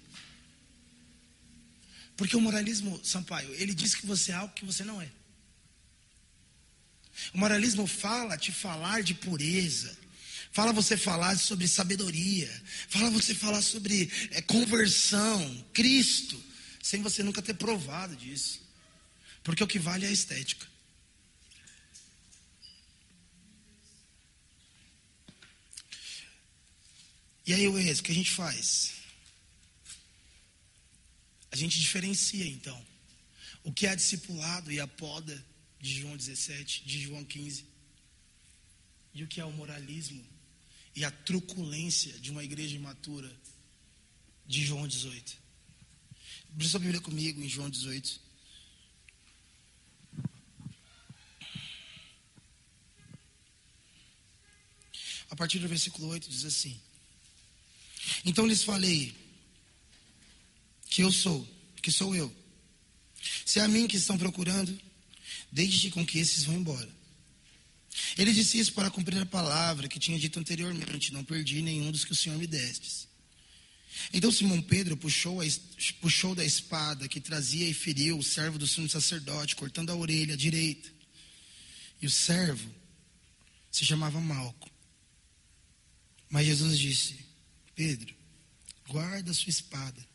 [2.16, 5.10] Porque o moralismo, Sampaio, ele diz que você é algo que você não é.
[7.34, 9.96] O moralismo fala te falar de pureza,
[10.52, 12.50] fala você falar sobre sabedoria,
[12.90, 16.42] fala você falar sobre é, conversão, Cristo,
[16.82, 18.62] sem você nunca ter provado disso.
[19.44, 20.68] Porque o que vale é a estética.
[27.46, 29.03] E aí, o o que a gente faz?
[31.54, 32.84] A gente diferencia, então,
[33.64, 35.46] o que é discipulado e a poda
[35.80, 37.64] de João 17, de João 15,
[39.14, 40.26] e o que é o moralismo
[40.96, 43.32] e a truculência de uma igreja imatura
[44.48, 45.38] de João 18.
[46.54, 48.20] Abre sua Bíblia comigo em João 18.
[55.30, 56.82] A partir do versículo 8 diz assim:
[58.26, 59.23] então lhes falei
[60.94, 61.44] que eu sou,
[61.82, 62.32] que sou eu.
[63.44, 64.80] Se é a mim que estão procurando,
[65.52, 66.90] deixe com que esses vão embora.
[68.16, 72.06] Ele disse isso para cumprir a palavra que tinha dito anteriormente: Não perdi nenhum dos
[72.06, 73.10] que o Senhor me deste.
[74.14, 75.46] Então Simão Pedro puxou, a,
[76.00, 80.38] puxou da espada que trazia e feriu o servo do sumo sacerdote, cortando a orelha
[80.38, 80.92] direita.
[82.00, 82.70] E o servo
[83.72, 84.70] se chamava Malco.
[86.30, 87.18] Mas Jesus disse:
[87.76, 88.14] Pedro,
[88.88, 90.13] guarda a sua espada.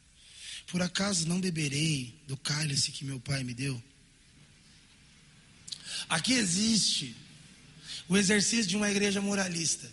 [0.69, 3.83] Por acaso não beberei do cálice que meu pai me deu?
[6.09, 7.16] Aqui existe
[8.07, 9.91] o exercício de uma igreja moralista.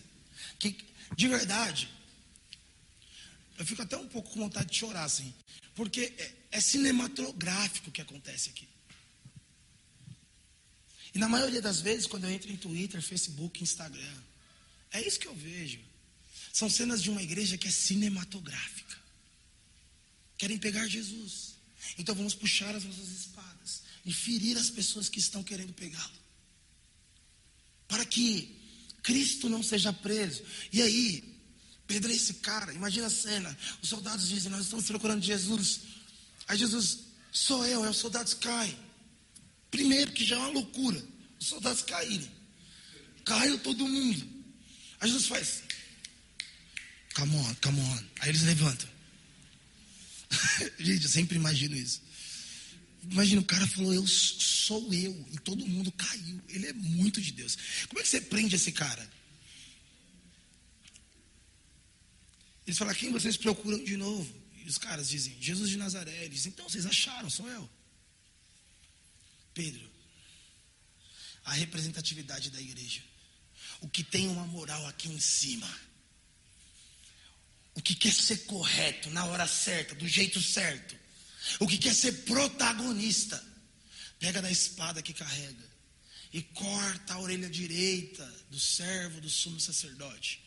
[0.58, 0.76] Que,
[1.16, 1.88] de verdade,
[3.58, 5.34] eu fico até um pouco com vontade de chorar, assim.
[5.74, 8.68] Porque é, é cinematográfico o que acontece aqui.
[11.14, 14.22] E na maioria das vezes, quando eu entro em Twitter, Facebook, Instagram,
[14.90, 15.80] é isso que eu vejo.
[16.52, 19.05] São cenas de uma igreja que é cinematográfica.
[20.38, 21.56] Querem pegar Jesus.
[21.98, 26.26] Então vamos puxar as nossas espadas e ferir as pessoas que estão querendo pegá-lo.
[27.88, 28.56] Para que
[29.02, 30.42] Cristo não seja preso.
[30.72, 31.36] E aí,
[31.86, 33.56] Pedro é esse cara, imagina a cena.
[33.80, 35.80] Os soldados dizem: Nós estamos procurando Jesus.
[36.48, 36.98] Aí Jesus,
[37.32, 38.76] sou eu, aí os soldados caem.
[39.70, 41.02] Primeiro, que já é uma loucura,
[41.38, 42.30] os soldados caírem.
[43.24, 44.28] Caiu todo mundo.
[45.00, 45.62] Aí Jesus faz:
[47.14, 48.04] Come on, come on.
[48.20, 48.95] Aí eles levantam.
[50.78, 52.02] Gente, eu sempre imagino isso.
[53.10, 56.42] Imagina, o cara falou, eu sou eu, e todo mundo caiu.
[56.48, 57.56] Ele é muito de Deus.
[57.88, 59.08] Como é que você prende esse cara?
[62.66, 64.28] Eles falam, quem vocês procuram de novo?
[64.64, 66.24] E os caras dizem, Jesus de Nazaré.
[66.24, 67.70] Eles dizem, então vocês acharam, sou eu.
[69.54, 69.88] Pedro,
[71.44, 73.02] a representatividade da igreja.
[73.80, 75.72] O que tem uma moral aqui em cima
[77.76, 80.96] o que quer ser correto na hora certa, do jeito certo,
[81.60, 83.42] o que quer ser protagonista,
[84.18, 85.64] pega da espada que carrega
[86.32, 90.42] e corta a orelha direita do servo do sumo sacerdote.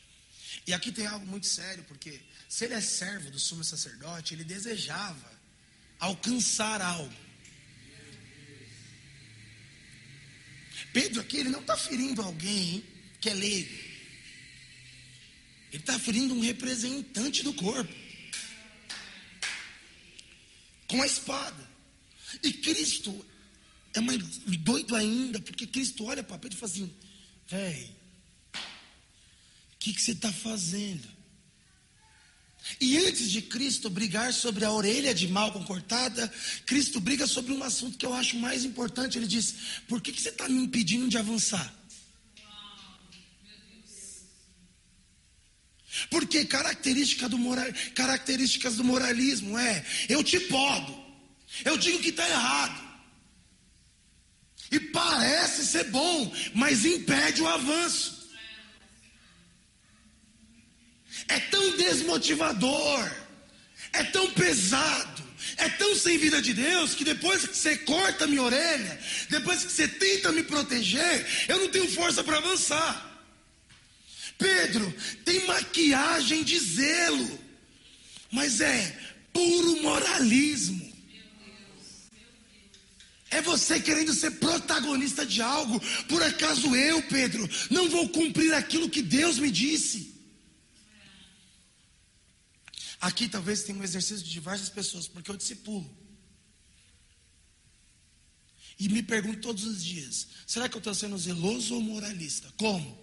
[0.66, 2.20] E aqui tem algo muito sério, porque
[2.50, 5.32] se ele é servo do sumo sacerdote, ele desejava
[6.00, 7.30] alcançar algo.
[10.92, 12.84] Pedro aqui, ele não está ferindo alguém
[13.22, 13.89] que é leigo.
[15.72, 17.94] Ele está ferindo um representante do corpo.
[20.88, 21.70] Com a espada.
[22.44, 23.26] E Cristo
[23.94, 24.18] é mais
[24.60, 26.94] doido ainda, porque Cristo olha para Pedro e fala assim:
[27.48, 27.90] velho,
[28.56, 31.08] o que, que você está fazendo?
[32.80, 36.32] E antes de Cristo brigar sobre a orelha de Malcom cortada,
[36.66, 39.18] Cristo briga sobre um assunto que eu acho mais importante.
[39.18, 39.56] Ele diz:
[39.88, 41.74] Por que, que você está me impedindo de avançar?
[46.10, 50.98] Porque característica do moral, características do moralismo é: eu te podo,
[51.66, 52.90] eu digo que está errado.
[54.72, 58.30] E parece ser bom, mas impede o avanço.
[61.28, 63.12] É tão desmotivador,
[63.94, 65.24] é tão pesado,
[65.58, 69.72] é tão sem vida de Deus que depois que você corta minha orelha, depois que
[69.72, 73.09] você tenta me proteger, eu não tenho força para avançar.
[74.40, 74.92] Pedro
[75.26, 77.40] tem maquiagem de zelo,
[78.32, 78.98] mas é
[79.34, 80.90] puro moralismo.
[83.30, 85.80] É você querendo ser protagonista de algo.
[86.08, 90.16] Por acaso eu, Pedro, não vou cumprir aquilo que Deus me disse?
[93.00, 95.90] Aqui talvez tenha um exercício de diversas pessoas, porque eu discipulo.
[98.80, 102.52] E me pergunto todos os dias: será que eu estou sendo zeloso ou moralista?
[102.58, 102.99] Como?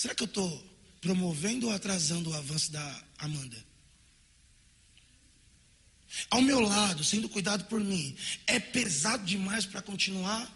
[0.00, 0.66] Será que eu estou
[1.02, 3.66] promovendo ou atrasando o avanço da Amanda?
[6.30, 10.50] Ao meu lado, sendo cuidado por mim, é pesado demais para continuar?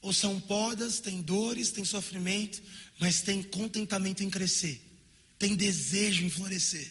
[0.00, 2.62] Ou são podas, tem dores, tem sofrimento,
[2.98, 4.80] mas tem contentamento em crescer,
[5.38, 6.90] tem desejo em florescer?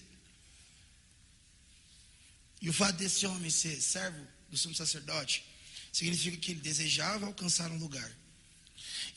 [2.61, 5.43] E o fato desse homem ser servo do sumo sacerdote
[5.91, 8.15] significa que ele desejava alcançar um lugar.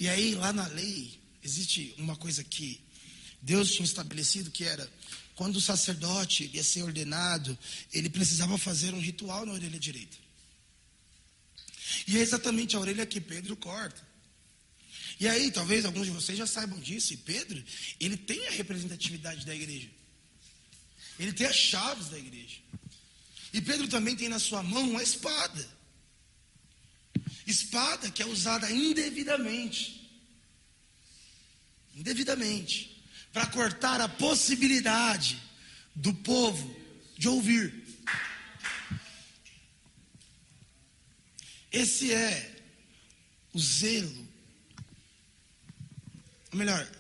[0.00, 2.80] E aí, lá na lei, existe uma coisa que
[3.40, 4.90] Deus tinha estabelecido que era
[5.36, 7.56] quando o sacerdote ia ser ordenado,
[7.92, 10.16] ele precisava fazer um ritual na orelha direita.
[12.08, 14.02] E é exatamente a orelha que Pedro corta.
[15.20, 17.62] E aí, talvez alguns de vocês já saibam disso, e Pedro,
[18.00, 19.88] ele tem a representatividade da igreja.
[21.18, 22.56] Ele tem as chaves da igreja.
[23.52, 25.68] E Pedro também tem na sua mão uma espada.
[27.46, 30.05] Espada que é usada indevidamente.
[31.96, 35.42] Indevidamente para cortar a possibilidade
[35.94, 36.74] do povo
[37.16, 37.84] de ouvir.
[41.72, 42.64] Esse é
[43.52, 44.28] o zelo,
[46.52, 46.90] ou melhor,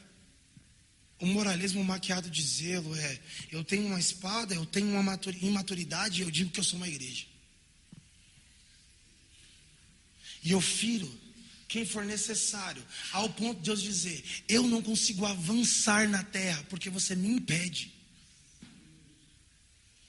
[1.18, 3.20] o moralismo maquiado de zelo é:
[3.50, 7.26] eu tenho uma espada, eu tenho uma imaturidade eu digo que eu sou uma igreja.
[10.42, 11.25] E eu firo
[11.68, 16.88] quem for necessário, ao ponto de Deus dizer: Eu não consigo avançar na terra porque
[16.88, 17.92] você me impede.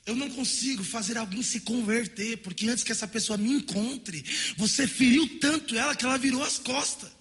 [0.06, 4.24] Eu não consigo fazer alguém se converter, porque antes que essa pessoa me encontre,
[4.56, 7.12] você feriu tanto ela que ela virou as costas.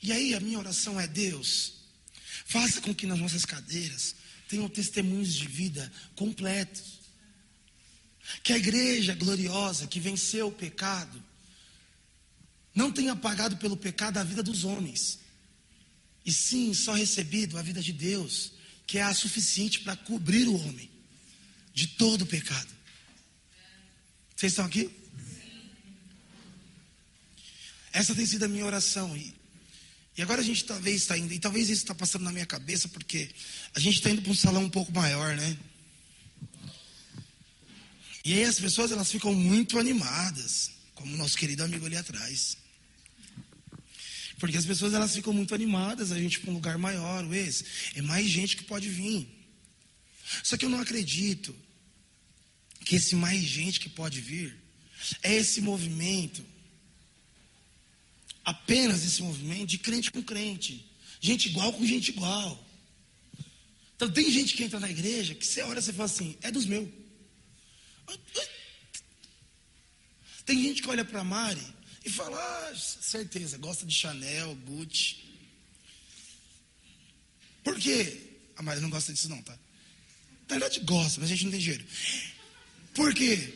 [0.00, 1.74] E aí a minha oração é: Deus,
[2.46, 4.14] faça com que nas nossas cadeiras
[4.48, 6.97] tenham testemunhos de vida completos
[8.42, 11.22] que a igreja gloriosa que venceu o pecado
[12.74, 15.18] não tenha pagado pelo pecado a vida dos homens,
[16.24, 18.52] e sim só recebido a vida de Deus,
[18.86, 20.90] que é a suficiente para cobrir o homem
[21.74, 22.68] de todo o pecado.
[24.36, 24.90] Vocês estão aqui?
[27.92, 29.16] Essa tem sido a minha oração.
[29.16, 29.34] E,
[30.16, 32.88] e agora a gente talvez está indo, e talvez isso está passando na minha cabeça,
[32.88, 33.28] porque
[33.74, 35.58] a gente está indo para um salão um pouco maior, né?
[38.28, 42.58] E aí as pessoas elas ficam muito animadas, como o nosso querido amigo ali atrás.
[44.38, 47.64] Porque as pessoas elas ficam muito animadas, a gente para um lugar maior, o esse,
[47.94, 49.26] é mais gente que pode vir.
[50.42, 51.56] Só que eu não acredito
[52.84, 54.54] que esse mais gente que pode vir
[55.22, 56.44] é esse movimento,
[58.44, 60.86] apenas esse movimento de crente com crente,
[61.18, 62.62] gente igual com gente igual.
[63.96, 66.50] Então tem gente que entra na igreja que você olha e você fala assim, é
[66.50, 67.07] dos meus.
[70.44, 71.62] Tem gente que olha para Mari
[72.04, 75.16] e fala, ah, certeza, gosta de Chanel, Gucci.
[77.62, 78.30] Por quê?
[78.56, 79.52] A Mari não gosta disso não, tá?
[80.48, 81.84] Na verdade gosta, mas a gente não tem dinheiro.
[82.94, 83.54] Por quê?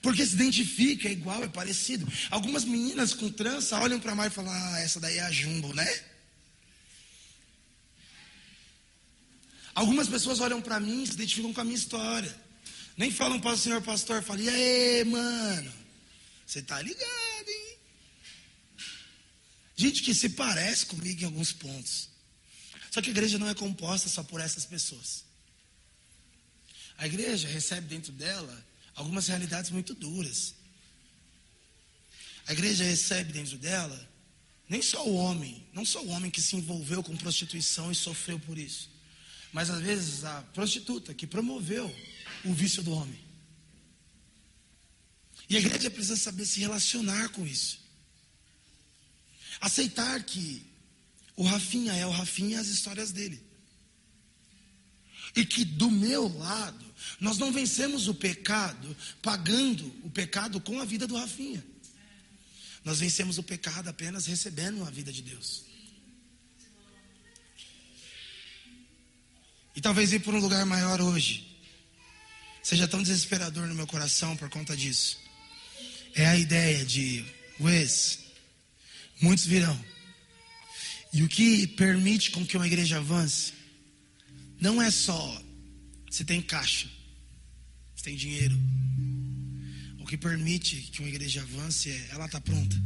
[0.00, 2.10] Porque se identifica, é igual, é parecido.
[2.30, 5.74] Algumas meninas com trança olham para Mari e falam, ah, essa daí é a Jumbo,
[5.74, 6.04] né?
[9.74, 12.47] Algumas pessoas olham para mim e se identificam com a minha história.
[12.98, 15.72] Nem falam para o senhor pastor, falam, e aí, mano?
[16.44, 17.78] Você tá ligado, hein?
[19.76, 22.08] Gente que se parece comigo em alguns pontos.
[22.90, 25.24] Só que a igreja não é composta só por essas pessoas.
[26.96, 30.54] A igreja recebe dentro dela algumas realidades muito duras.
[32.48, 34.08] A igreja recebe dentro dela
[34.68, 38.40] nem só o homem, não só o homem que se envolveu com prostituição e sofreu
[38.40, 38.90] por isso,
[39.52, 41.94] mas às vezes a prostituta que promoveu
[42.44, 43.28] o vício do homem.
[45.48, 47.80] E a igreja precisa saber se relacionar com isso.
[49.60, 50.62] Aceitar que
[51.34, 53.42] o Rafinha é o Rafinha e as histórias dele.
[55.34, 56.84] E que do meu lado,
[57.18, 61.64] nós não vencemos o pecado pagando o pecado com a vida do Rafinha.
[62.84, 65.64] Nós vencemos o pecado apenas recebendo a vida de Deus.
[69.74, 71.47] E talvez ir por um lugar maior hoje
[72.62, 75.18] seja tão desesperador no meu coração por conta disso.
[76.14, 77.24] É a ideia de,
[77.60, 78.20] Wes,
[79.20, 79.78] muitos virão.
[81.12, 83.52] E o que permite com que uma igreja avance
[84.60, 85.42] não é só
[86.10, 86.88] se tem caixa,
[87.94, 88.58] Você tem dinheiro.
[89.98, 92.76] O que permite que uma igreja avance é ela está pronta.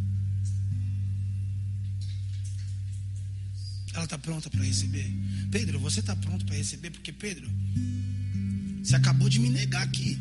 [3.95, 5.07] Ela está pronta para receber.
[5.51, 6.91] Pedro, você está pronto para receber?
[6.91, 7.49] Porque, Pedro,
[8.83, 10.19] você acabou de me negar aqui.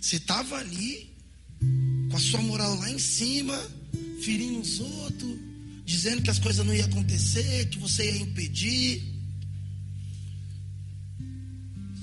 [0.00, 1.10] Você estava ali,
[2.10, 3.58] com a sua moral lá em cima,
[4.22, 5.38] ferindo os outros,
[5.84, 9.02] dizendo que as coisas não iam acontecer, que você ia impedir.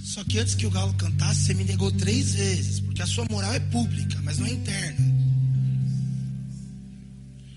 [0.03, 3.25] Só que antes que o galo cantasse, você me negou três vezes, porque a sua
[3.29, 5.19] moral é pública, mas não é interna.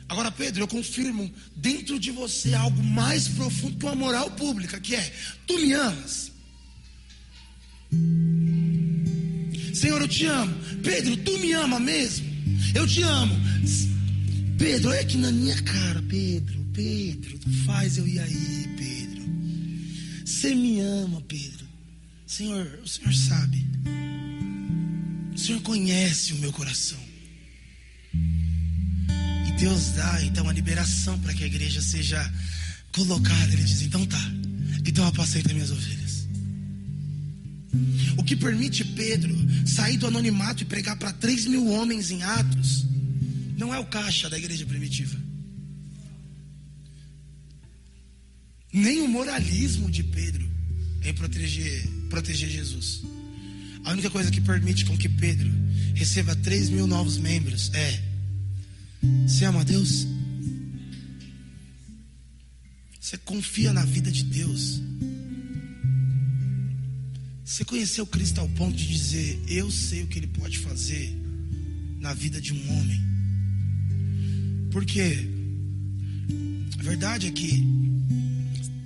[0.09, 4.95] Agora, Pedro, eu confirmo dentro de você algo mais profundo que uma moral pública, que
[4.95, 5.12] é:
[5.47, 6.30] tu me amas.
[9.74, 10.55] Senhor, eu te amo.
[10.82, 12.26] Pedro, tu me ama mesmo?
[12.74, 13.34] Eu te amo.
[14.59, 19.22] Pedro, olha aqui na minha cara, Pedro, Pedro, faz eu ir aí, Pedro.
[20.24, 21.66] Você me ama, Pedro.
[22.26, 23.66] Senhor, o Senhor sabe.
[25.34, 27.12] O Senhor conhece o meu coração.
[29.62, 32.20] Deus dá então a liberação para que a igreja seja
[32.93, 33.53] colocada.
[33.53, 34.32] Ele diz: então tá,
[34.84, 36.01] então apacenta minhas ovelhas.
[38.16, 39.34] O que permite Pedro
[39.66, 42.84] sair do anonimato e pregar para 3 mil homens em Atos
[43.56, 45.16] não é o caixa da igreja primitiva,
[48.72, 50.48] nem o moralismo de Pedro
[51.02, 53.02] em proteger, proteger Jesus.
[53.84, 55.50] A única coisa que permite com que Pedro
[55.94, 58.12] receba 3 mil novos membros é
[59.26, 60.06] você ama Deus?
[63.00, 64.80] Você confia na vida de Deus?
[67.53, 71.14] Você conheceu Cristo ao ponto de dizer: Eu sei o que Ele pode fazer
[72.00, 72.98] na vida de um homem?
[74.70, 75.28] Porque
[76.78, 77.62] a verdade é que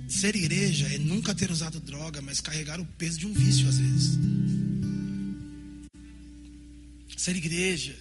[0.09, 3.77] ser igreja é nunca ter usado droga, mas carregar o peso de um vício às
[3.77, 4.19] vezes.
[7.15, 7.95] Ser igreja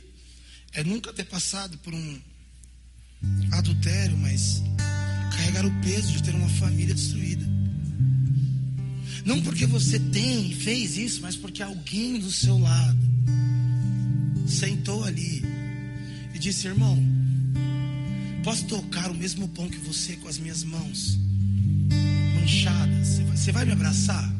[0.72, 2.20] é nunca ter passado por um
[3.52, 4.60] adultério, mas
[5.30, 7.55] carregar o peso de ter uma família destruída.
[9.26, 12.96] Não porque você tem e fez isso, mas porque alguém do seu lado
[14.46, 15.42] sentou ali
[16.32, 16.96] e disse: Irmão,
[18.44, 21.18] posso tocar o mesmo pão que você com as minhas mãos
[22.36, 23.18] manchadas?
[23.34, 24.32] Você vai me abraçar?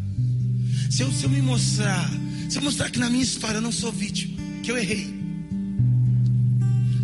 [0.89, 2.09] Se eu, se eu me mostrar,
[2.49, 5.13] se eu mostrar que na minha história eu não sou vítima, que eu errei,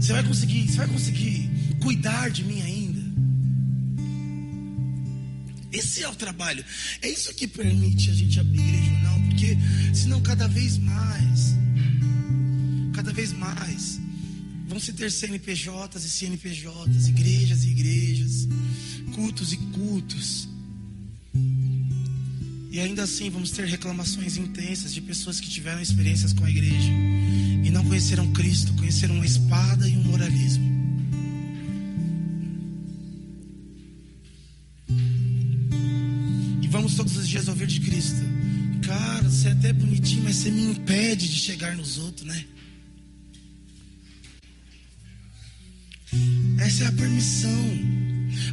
[0.01, 2.72] você vai conseguir, você vai conseguir cuidar de mim ainda.
[5.73, 6.65] Esse é o trabalho.
[7.01, 9.57] É isso que permite a gente abrir igreja ou não, porque
[9.95, 11.55] senão cada vez mais,
[12.93, 13.99] cada vez mais,
[14.69, 18.49] vão se ter CNPJs e CNPJs, igrejas e igrejas,
[19.15, 20.49] cultos e cultos.
[22.71, 26.91] E ainda assim vamos ter reclamações intensas de pessoas que tiveram experiências com a igreja
[27.65, 30.72] e não conheceram Cristo, conheceram uma espada e um moralismo.
[38.83, 42.45] Cara, você é até bonitinho, mas você me impede de chegar nos outros, né?
[46.59, 48.03] Essa é a permissão.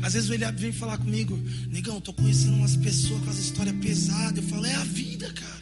[0.02, 1.38] Às vezes Eliabe vem falar comigo,
[1.70, 4.44] negão, estou conhecendo umas pessoas com as histórias pesadas.
[4.44, 5.60] Eu falo, é a vida, cara.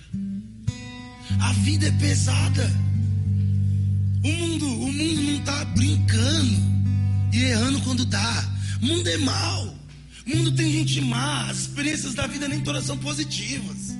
[1.40, 2.70] A vida é pesada.
[4.24, 6.56] O mundo, o mundo não está brincando
[7.34, 8.58] e errando quando dá.
[8.82, 9.77] O mundo é mal.
[10.28, 11.50] O mundo tem gente má.
[11.50, 13.96] As experiências da vida nem todas são positivas.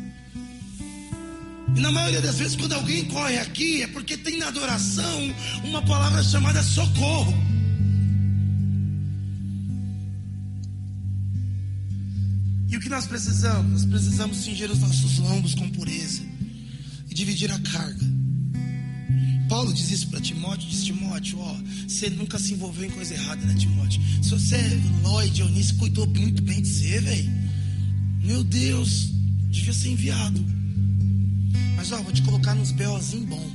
[1.76, 5.82] E na maioria das vezes, quando alguém corre aqui, é porque tem na adoração uma
[5.84, 7.34] palavra chamada socorro.
[12.70, 13.72] E o que nós precisamos?
[13.72, 16.22] Nós precisamos cingir os nossos lombos com pureza
[17.10, 18.17] e dividir a carga.
[19.48, 21.56] Paulo diz isso para Timóteo, diz Timóteo, ó,
[21.88, 24.02] você nunca se envolveu em coisa errada, né, Timóteo?
[24.22, 27.32] Se você é Lloyd, Eunice cuidou muito bem de você, velho.
[28.24, 29.10] Meu Deus,
[29.50, 30.44] devia ser enviado.
[31.76, 33.52] Mas ó, vou te colocar nos beozinho bom.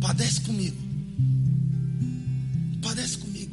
[0.00, 0.76] Padece comigo.
[2.80, 3.52] Padece comigo.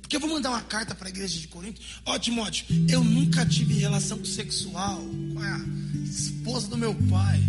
[0.00, 1.80] Porque eu vou mandar uma carta para a igreja de Corinto.
[2.04, 5.02] Ó, Timóteo, eu nunca tive relação sexual
[5.34, 5.60] com a
[6.04, 7.42] esposa do meu pai.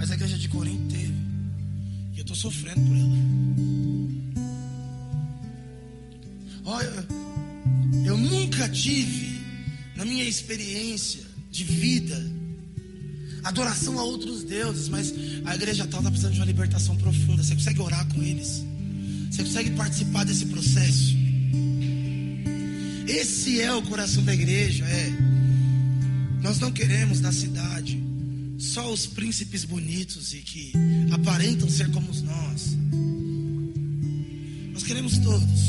[0.00, 1.12] Mas a igreja de Corinto teve.
[2.14, 3.18] E eu estou sofrendo por ela.
[6.64, 7.06] Olha,
[8.06, 9.42] eu, nunca tive,
[9.96, 11.20] na minha experiência
[11.50, 12.18] de vida,
[13.44, 15.12] adoração a outros deuses, mas
[15.44, 17.42] a igreja tal está precisando de uma libertação profunda.
[17.42, 18.64] Você consegue orar com eles?
[19.30, 21.14] Você consegue participar desse processo?
[23.06, 25.12] Esse é o coração da igreja, é.
[26.40, 27.99] Nós não queremos na cidade
[28.60, 30.72] só os príncipes bonitos e que
[31.12, 32.76] aparentam ser como nós.
[34.74, 35.60] Nós queremos todos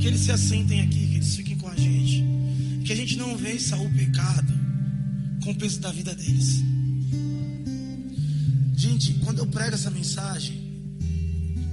[0.00, 2.24] que eles se assentem aqui, que eles fiquem com a gente,
[2.84, 4.54] que a gente não vença o pecado
[5.42, 6.62] com o peso da vida deles.
[8.76, 10.56] Gente, quando eu prego essa mensagem,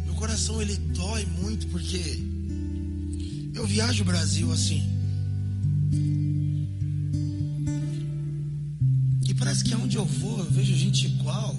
[0.06, 2.20] meu coração ele dói muito porque
[3.54, 4.98] eu viajo o Brasil assim.
[9.58, 11.58] Parece que aonde eu vou, eu vejo gente igual,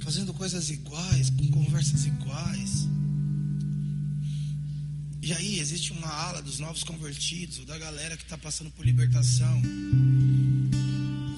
[0.00, 2.88] fazendo coisas iguais, com conversas iguais.
[5.22, 8.84] E aí existe uma ala dos novos convertidos, ou da galera que está passando por
[8.84, 9.62] libertação,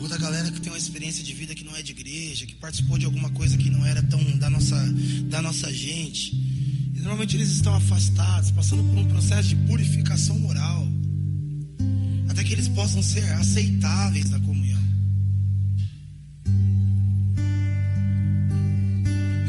[0.00, 2.54] ou da galera que tem uma experiência de vida que não é de igreja, que
[2.56, 4.92] participou de alguma coisa que não era tão da nossa,
[5.28, 6.34] da nossa gente.
[6.34, 10.88] E normalmente eles estão afastados, passando por um processo de purificação moral,
[12.28, 14.40] até que eles possam ser aceitáveis na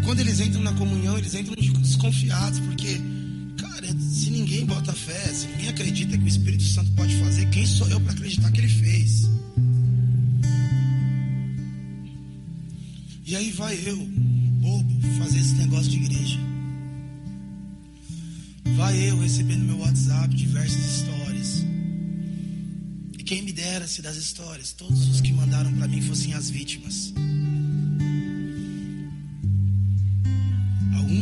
[0.08, 2.98] quando eles entram na comunhão, eles entram desconfiados, porque
[4.00, 7.86] se ninguém bota fé, se ninguém acredita que o Espírito Santo pode fazer, quem sou
[7.90, 9.30] eu para acreditar que ele fez?
[13.26, 16.40] E aí vai eu, bobo, fazer esse negócio de igreja.
[18.78, 21.66] Vai eu receber no meu WhatsApp diversas histórias.
[23.20, 26.50] E quem me dera se das histórias, todos os que mandaram para mim fossem as
[26.50, 27.14] vítimas.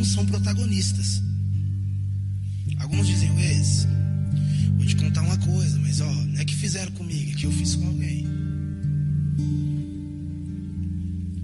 [0.06, 1.22] São protagonistas.
[2.78, 3.86] Alguns dizem, Wes,
[4.76, 7.52] vou te contar uma coisa, mas ó, não é que fizeram comigo, é que eu
[7.52, 8.26] fiz com alguém.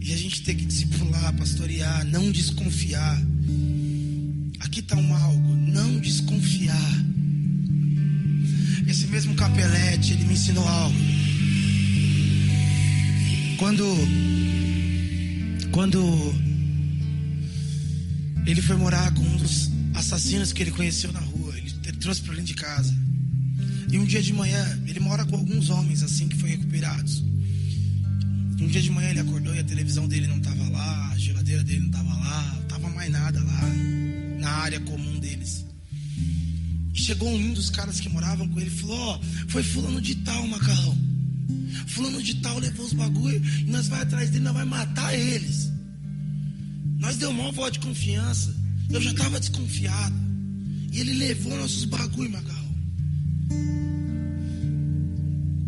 [0.01, 3.21] E a gente tem que discipular, pastorear, não desconfiar.
[4.61, 7.05] Aqui está um algo, não desconfiar.
[8.87, 10.97] Esse mesmo capelete, ele me ensinou algo.
[13.59, 13.85] Quando
[15.71, 16.52] quando
[18.47, 21.57] ele foi morar com um dos assassinos que ele conheceu na rua.
[21.57, 22.95] Ele, ele trouxe para dentro de casa.
[23.91, 27.23] E um dia de manhã, ele mora com alguns homens assim que foram recuperados.
[28.61, 31.63] Um dia de manhã ele acordou e a televisão dele não estava lá, a geladeira
[31.65, 33.61] dele não estava lá, não estava mais nada lá,
[34.39, 35.65] na área comum deles.
[36.95, 40.01] E chegou um dos caras que moravam com ele e falou: Ó, oh, foi fulano
[40.01, 40.97] de tal, macarrão.
[41.89, 45.72] Fulano de tal levou os bagulho e nós vai atrás dele, nós vai matar eles.
[47.03, 48.55] Nós deu uma voz de confiança.
[48.89, 50.15] Eu já estava desconfiado.
[50.93, 52.75] E ele levou nossos bagulho, Macarrão.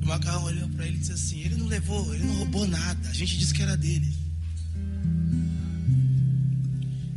[0.00, 3.08] O Macarrão olhou para ele e disse assim: Ele não levou, ele não roubou nada.
[3.08, 4.14] A gente disse que era dele.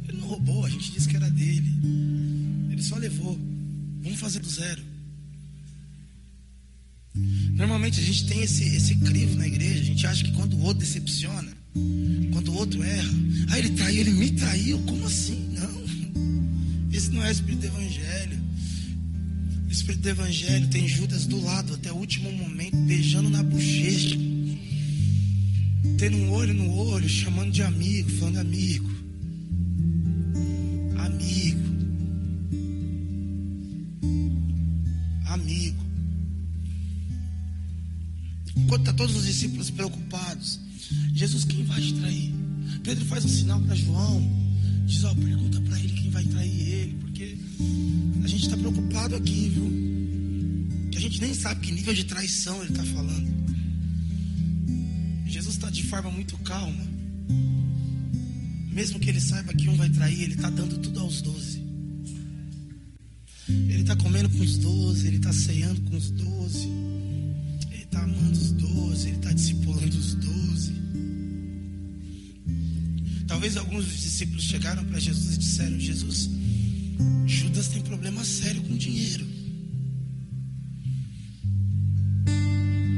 [0.07, 1.71] Ele não roubou, a gente disse que era dele.
[2.71, 3.39] Ele só levou.
[4.01, 4.81] Vamos fazer do zero.
[7.53, 9.81] Normalmente a gente tem esse, esse crivo na igreja.
[9.81, 11.56] A gente acha que quando o outro decepciona,
[12.31, 13.13] quando o outro erra,
[13.49, 14.79] ah, ele traiu, ele me traiu.
[14.79, 15.47] Como assim?
[16.97, 18.39] Esse não é o espírito do evangelho.
[19.67, 24.17] O espírito do evangelho tem Judas do lado até o último momento, beijando na bochecha,
[25.99, 28.89] tendo um olho no olho, chamando de amigo, falando amigo.
[30.97, 31.59] Amigo.
[35.27, 35.85] Amigo.
[38.55, 40.16] Enquanto está todos os discípulos preocupados,
[41.17, 42.31] Jesus, quem vai te trair?
[42.83, 44.21] Pedro faz um sinal para João.
[44.85, 47.35] Diz, ó, pergunta para ele quem vai trair ele, porque
[48.23, 50.89] a gente está preocupado aqui, viu?
[50.91, 53.27] Que a gente nem sabe que nível de traição ele está falando.
[55.25, 56.85] Jesus está de forma muito calma.
[58.71, 61.63] Mesmo que ele saiba que um vai trair, ele está dando tudo aos doze.
[63.49, 66.67] Ele está comendo com os doze, ele está ceando com os doze,
[67.71, 70.36] ele está amando os doze, ele está discipulando os doze.
[73.37, 76.27] Talvez alguns dos discípulos chegaram para Jesus e disseram: Jesus,
[77.27, 79.27] Judas tem problema sério com dinheiro.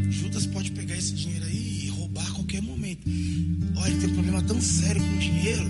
[0.09, 3.05] Judas pode pegar esse dinheiro aí e roubar a qualquer momento.
[3.75, 5.65] Olha, ele tem um problema tão sério com dinheiro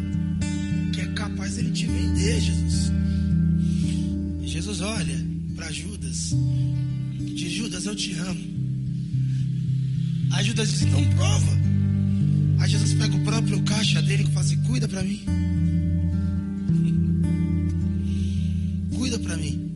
[0.94, 2.92] que é capaz ele te vender, Jesus.
[4.44, 6.36] Jesus olha para Judas
[7.20, 8.44] e diz: Judas, eu te amo.
[10.30, 11.59] Aí Judas diz: Então prova.
[12.60, 15.22] Aí Jesus pega o próprio caixa dele e fala assim: cuida para mim.
[18.96, 19.72] Cuida para mim.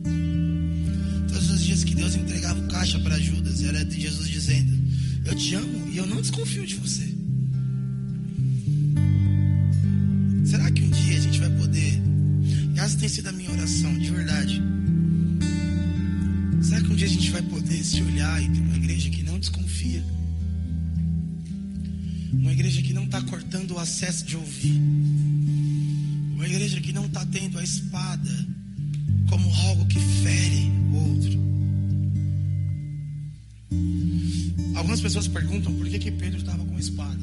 [1.28, 4.72] Todos os dias que Deus entregava o caixa para Judas, era de Jesus dizendo:
[5.24, 7.14] Eu te amo e eu não desconfio de você.
[10.44, 12.02] Será que um dia a gente vai poder?
[12.76, 14.62] Essa tem sido a minha oração, de verdade.
[16.60, 18.48] Será que um dia a gente vai poder se olhar e
[23.84, 24.80] acesso de ouvir.
[26.34, 28.46] Uma igreja que não está tendo a espada
[29.28, 31.38] como algo que fere o outro.
[34.74, 37.20] Algumas pessoas perguntam por que, que Pedro estava com a espada.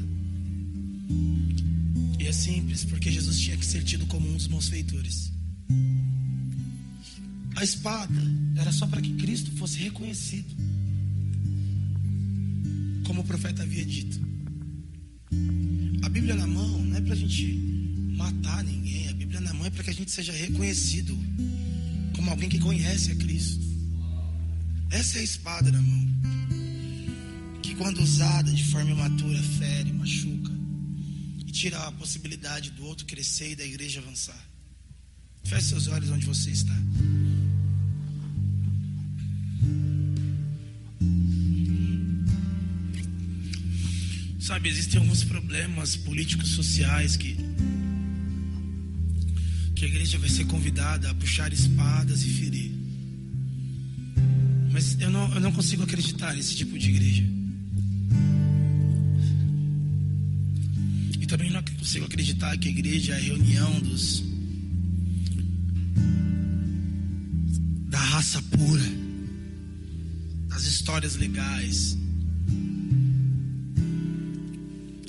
[2.18, 5.32] E é simples, porque Jesus tinha que ser tido como um dos malfeitores.
[7.56, 8.22] A espada
[8.56, 10.54] era só para que Cristo fosse reconhecido,
[13.04, 14.31] como o profeta havia dito.
[16.12, 17.54] Bíblia na mão não é para a gente
[18.18, 21.16] matar ninguém, a Bíblia na mão é para que a gente seja reconhecido
[22.14, 23.64] como alguém que conhece a Cristo.
[24.90, 26.06] Essa é a espada na mão,
[27.62, 30.52] que quando usada de forma imatura, fere, machuca
[31.38, 34.48] e tira a possibilidade do outro crescer e da igreja avançar.
[35.44, 36.76] Feche seus olhos onde você está.
[44.42, 47.36] Sabe, existem alguns problemas políticos sociais que
[49.76, 52.72] que a igreja vai ser convidada a puxar espadas e ferir.
[54.72, 57.22] Mas eu não, eu não consigo acreditar nesse tipo de igreja.
[61.20, 64.24] E também não consigo acreditar que a igreja é a reunião dos
[67.90, 68.92] da raça pura,
[70.48, 72.01] das histórias legais.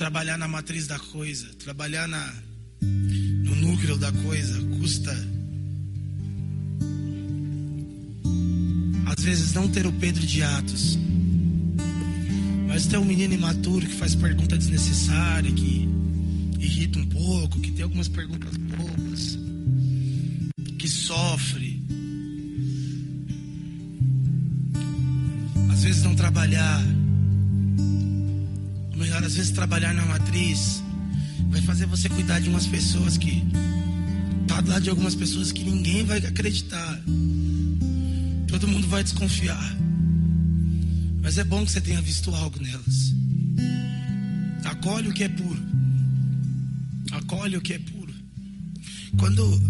[0.04, 2.34] Trabalhar na matriz da coisa, trabalhar na
[2.82, 5.12] no núcleo da coisa custa
[9.06, 11.00] às vezes não ter o Pedro de Atos,
[12.68, 15.88] mas ter um menino imaturo que faz pergunta desnecessária, que
[16.60, 19.40] irrita um pouco, que tem algumas perguntas bobas,
[20.80, 21.82] que sofre.
[25.72, 26.84] Às vezes não trabalhar,
[29.24, 30.84] melhor, às vezes trabalhar na matriz
[31.50, 33.44] vai fazer você cuidar de umas pessoas que
[34.48, 37.02] tá do lado de algumas pessoas que ninguém vai acreditar.
[38.48, 39.78] Todo mundo vai desconfiar.
[41.22, 43.14] Mas é bom que você tenha visto algo nelas.
[44.66, 45.64] Acolhe o que é puro.
[47.12, 48.14] Acolhe o que é puro.
[49.18, 49.62] Quando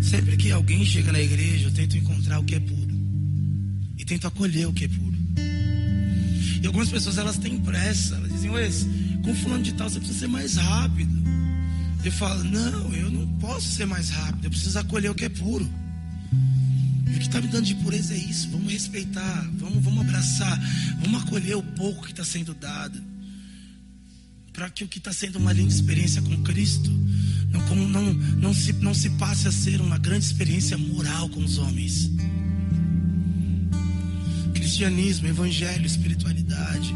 [0.00, 2.94] sempre que alguém chega na igreja, eu tento encontrar o que é puro
[3.98, 5.16] e tento acolher o que é puro.
[6.62, 8.16] E algumas pessoas elas têm pressa,
[8.48, 8.68] "Ué,
[9.26, 11.12] com fulano de tal, você precisa ser mais rápido.
[12.04, 15.28] Eu falo, não, eu não posso ser mais rápido, eu preciso acolher o que é
[15.28, 15.68] puro.
[17.08, 18.48] E o que está me dando de pureza é isso.
[18.50, 20.56] Vamos respeitar, vamos, vamos abraçar,
[21.00, 23.02] vamos acolher o pouco que está sendo dado.
[24.52, 26.90] Para que o que está sendo uma linda experiência com Cristo
[27.50, 31.42] não, como, não, não, se, não se passe a ser uma grande experiência moral com
[31.42, 32.08] os homens.
[34.54, 36.94] Cristianismo, evangelho, espiritualidade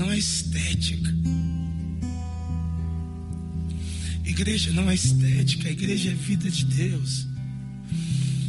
[0.00, 1.14] não é estética.
[4.24, 7.26] Igreja não é estética, a igreja é vida de Deus.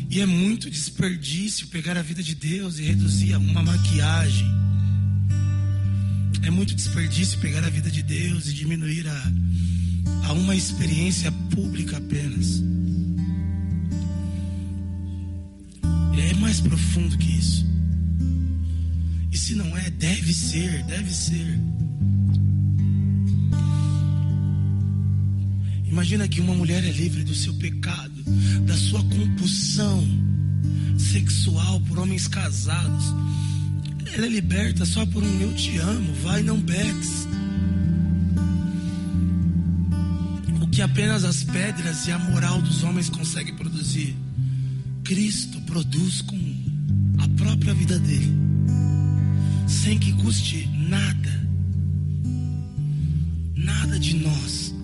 [0.10, 4.48] E é muito desperdício pegar a vida de Deus e reduzir a uma maquiagem.
[6.44, 9.32] É muito desperdício pegar a vida de Deus e diminuir a,
[10.28, 12.64] a uma experiência pública apenas.
[16.18, 17.61] É mais profundo que isso.
[19.52, 21.60] Se não é, deve ser, deve ser.
[25.86, 28.24] Imagina que uma mulher é livre do seu pecado,
[28.66, 30.08] da sua compulsão
[30.98, 33.04] sexual por homens casados.
[34.14, 37.28] Ela é liberta só por um eu te amo, vai não beques.
[40.62, 44.16] O que apenas as pedras e a moral dos homens conseguem produzir,
[45.04, 46.40] Cristo produz com
[47.20, 48.41] a própria vida dele
[49.72, 51.48] sem que custe nada,
[53.56, 54.76] nada de nós.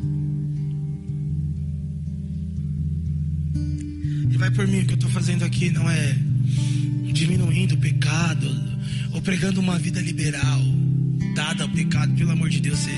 [4.32, 6.16] E vai por mim, o que eu estou fazendo aqui não é
[7.12, 8.48] diminuindo o pecado
[9.12, 10.62] ou pregando uma vida liberal,
[11.36, 12.92] dada ao pecado, pelo amor de Deus, você,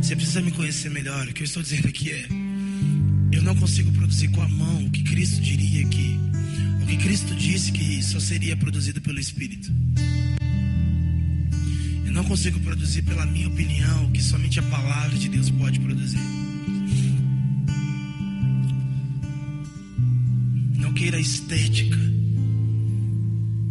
[0.00, 1.28] você precisa me conhecer melhor.
[1.28, 2.26] O que eu estou dizendo aqui é:
[3.30, 6.18] eu não consigo produzir com a mão o que Cristo diria que,
[6.82, 9.70] o que Cristo disse que só seria produzido pelo Espírito
[12.26, 16.18] consigo produzir pela minha opinião, que somente a palavra de Deus pode produzir.
[20.74, 21.96] Não queira estética,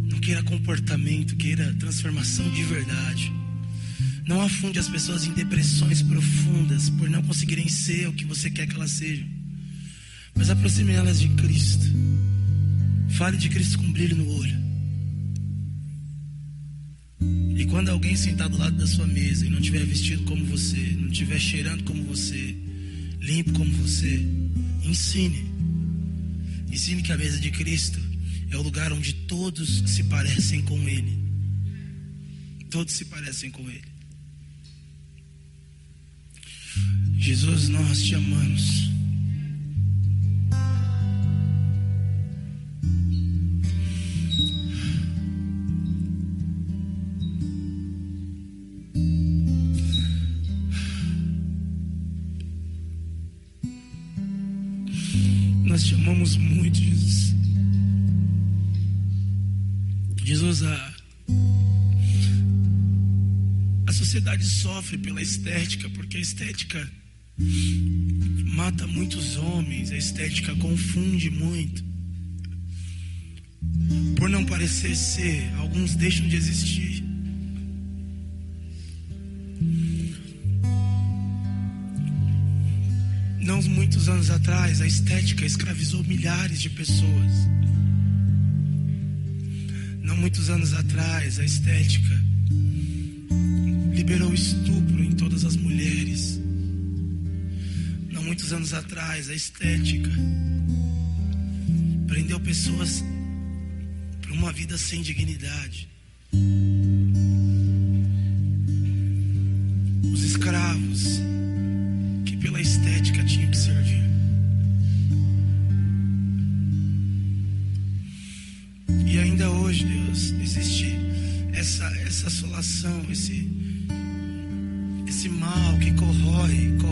[0.09, 3.31] não queira comportamento, queira transformação de verdade.
[4.25, 8.67] Não afunde as pessoas em depressões profundas por não conseguirem ser o que você quer
[8.67, 9.27] que elas sejam.
[10.33, 11.85] Mas aproxime elas de Cristo.
[13.09, 14.64] Fale de Cristo com brilho no olho.
[17.75, 21.09] Quando alguém sentar do lado da sua mesa e não tiver vestido como você, não
[21.09, 22.55] tiver cheirando como você,
[23.19, 24.25] limpo como você,
[24.81, 25.43] ensine.
[26.71, 27.99] Ensine que a mesa de Cristo
[28.49, 31.19] é o lugar onde todos se parecem com Ele.
[32.69, 33.83] Todos se parecem com Ele.
[37.17, 38.94] Jesus, nós te amamos.
[64.85, 66.91] Sofre pela estética, porque a estética
[68.53, 71.83] mata muitos homens, a estética confunde muito.
[74.15, 77.03] Por não parecer ser, alguns deixam de existir.
[83.39, 87.31] Não muitos anos atrás, a estética escravizou milhares de pessoas.
[90.03, 92.34] Não muitos anos atrás, a estética
[94.05, 96.39] liberou estupro em todas as mulheres.
[98.11, 100.11] Não muitos anos atrás, a estética
[102.05, 103.03] prendeu pessoas
[104.21, 105.89] para uma vida sem dignidade.
[110.13, 111.19] Os escravos
[112.39, 113.84] pela estética tinha que servir.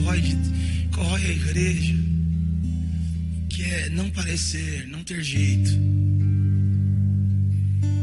[0.04, 0.22] Corrói,
[0.92, 1.96] corrói, a igreja,
[3.50, 5.72] que é não parecer, não ter jeito,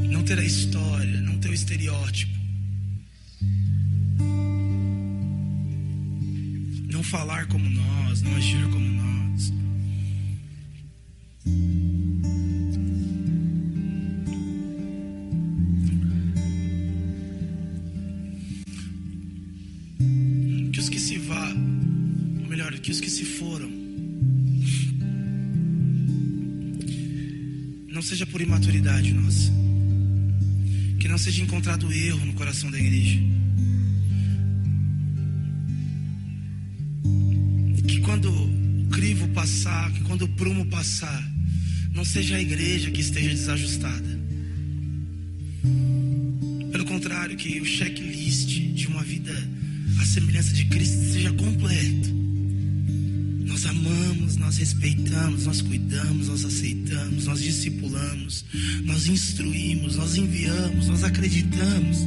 [0.09, 2.41] não ter a história, não ter o estereótipo.
[6.91, 9.20] não falar como nós, não agir como nós.
[22.91, 23.71] Que os que se foram,
[27.89, 29.53] não seja por imaturidade nossa,
[30.99, 33.21] que não seja encontrado erro no coração da igreja.
[38.03, 41.23] quando o crivo passar, que quando o prumo passar,
[41.95, 44.21] não seja a igreja que esteja desajustada.
[46.73, 49.33] Pelo contrário, que o checklist de uma vida
[50.01, 51.00] à semelhança de Cristo
[54.61, 58.45] respeitamos, nós cuidamos, nós aceitamos, nós discipulamos,
[58.85, 62.07] nós instruímos, nós enviamos, nós acreditamos.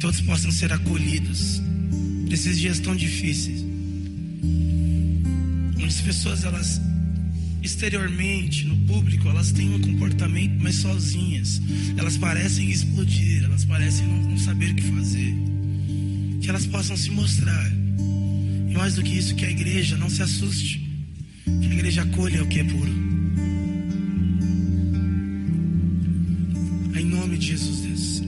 [0.00, 1.62] todos possam ser acolhidos
[2.28, 3.64] nesses dias tão difíceis.
[5.76, 6.80] Onde as pessoas, elas
[7.62, 11.60] exteriormente, no público, elas têm um comportamento mais sozinhas.
[11.96, 15.34] Elas parecem explodir, elas parecem não, não saber o que fazer.
[16.40, 17.70] Que elas possam se mostrar.
[18.68, 20.80] E mais do que isso, que a igreja não se assuste.
[21.44, 22.92] Que a igreja acolha o que é puro.
[26.98, 28.22] Em nome de Jesus, Deus.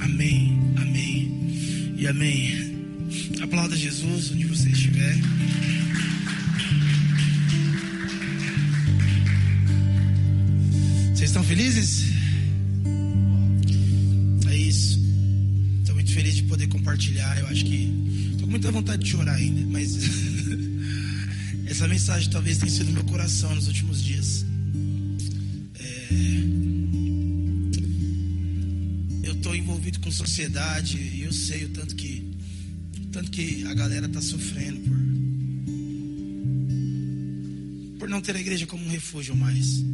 [0.00, 2.72] Amém, amém e amém.
[3.42, 5.16] Aplauda Jesus onde você estiver.
[22.02, 24.44] Mensagem talvez tenha sido meu coração nos últimos dias.
[25.76, 26.08] É...
[29.22, 32.36] Eu estou envolvido com sociedade e eu sei o tanto que,
[33.02, 34.96] o tanto que a galera está sofrendo por,
[38.00, 39.84] por não ter a igreja como um refúgio mais.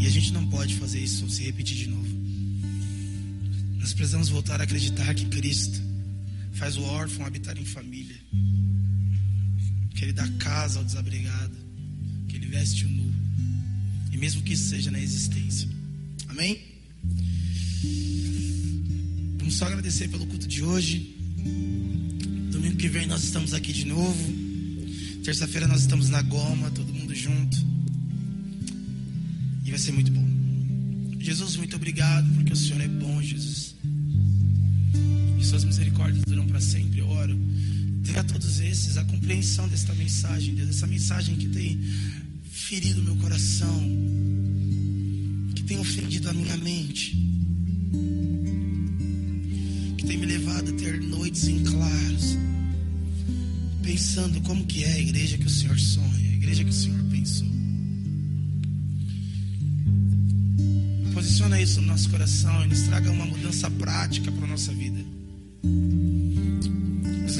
[0.00, 2.08] E a gente não pode fazer isso se repetir de novo.
[3.78, 5.85] Nós precisamos voltar a acreditar que Cristo
[6.56, 8.16] faz o órfão habitar em família,
[9.94, 11.56] que Ele dá casa ao desabrigado,
[12.28, 13.14] que Ele veste o nu,
[14.12, 15.68] e mesmo que isso seja na existência.
[16.28, 16.60] Amém?
[19.38, 21.14] Vamos só agradecer pelo culto de hoje.
[22.50, 24.34] Domingo que vem nós estamos aqui de novo.
[25.22, 27.56] Terça-feira nós estamos na Goma, todo mundo junto.
[29.64, 30.24] E vai ser muito bom.
[31.18, 33.65] Jesus, muito obrigado, porque o Senhor é bom, Jesus.
[35.46, 36.98] Suas misericórdias duram para sempre.
[36.98, 37.38] Eu oro.
[38.02, 41.80] Dê a todos esses a compreensão desta mensagem, Deus, essa mensagem que tem
[42.50, 43.80] ferido meu coração,
[45.54, 47.16] que tem ofendido a minha mente,
[49.96, 52.36] que tem me levado a ter noites em claros,
[53.82, 57.02] pensando como que é a igreja que o Senhor sonha, a igreja que o Senhor
[57.04, 57.48] pensou.
[61.14, 65.15] Posiciona isso no nosso coração e nos traga uma mudança prática para a nossa vida.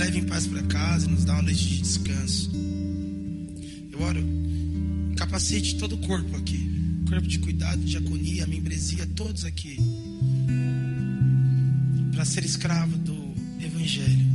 [0.06, 2.48] Leve em paz para casa e nos dá uma noite de descanso.
[3.90, 4.24] Eu oro,
[5.16, 6.70] capacite todo o corpo aqui.
[7.08, 9.76] Corpo de cuidado, diaconia, membresia, todos aqui.
[12.12, 14.26] Para ser escravo do Evangelho.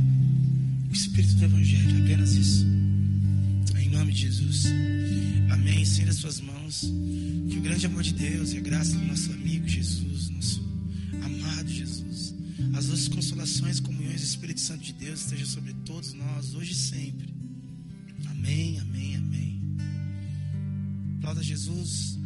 [0.90, 2.66] O Espírito do Evangelho, apenas isso.
[3.78, 4.66] Em nome de Jesus.
[5.48, 5.80] Amém.
[5.80, 6.82] Estenda suas mãos.
[7.48, 10.61] Que o grande amor de Deus e a graça do nosso amigo Jesus, nosso
[12.82, 16.74] as doces consolações comunhões do Espírito Santo de Deus estejam sobre todos nós, hoje e
[16.74, 17.32] sempre.
[18.28, 19.62] Amém, amém, amém.
[21.18, 22.18] Aplauda Jesus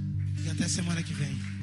[0.43, 1.56] e até semana que vem.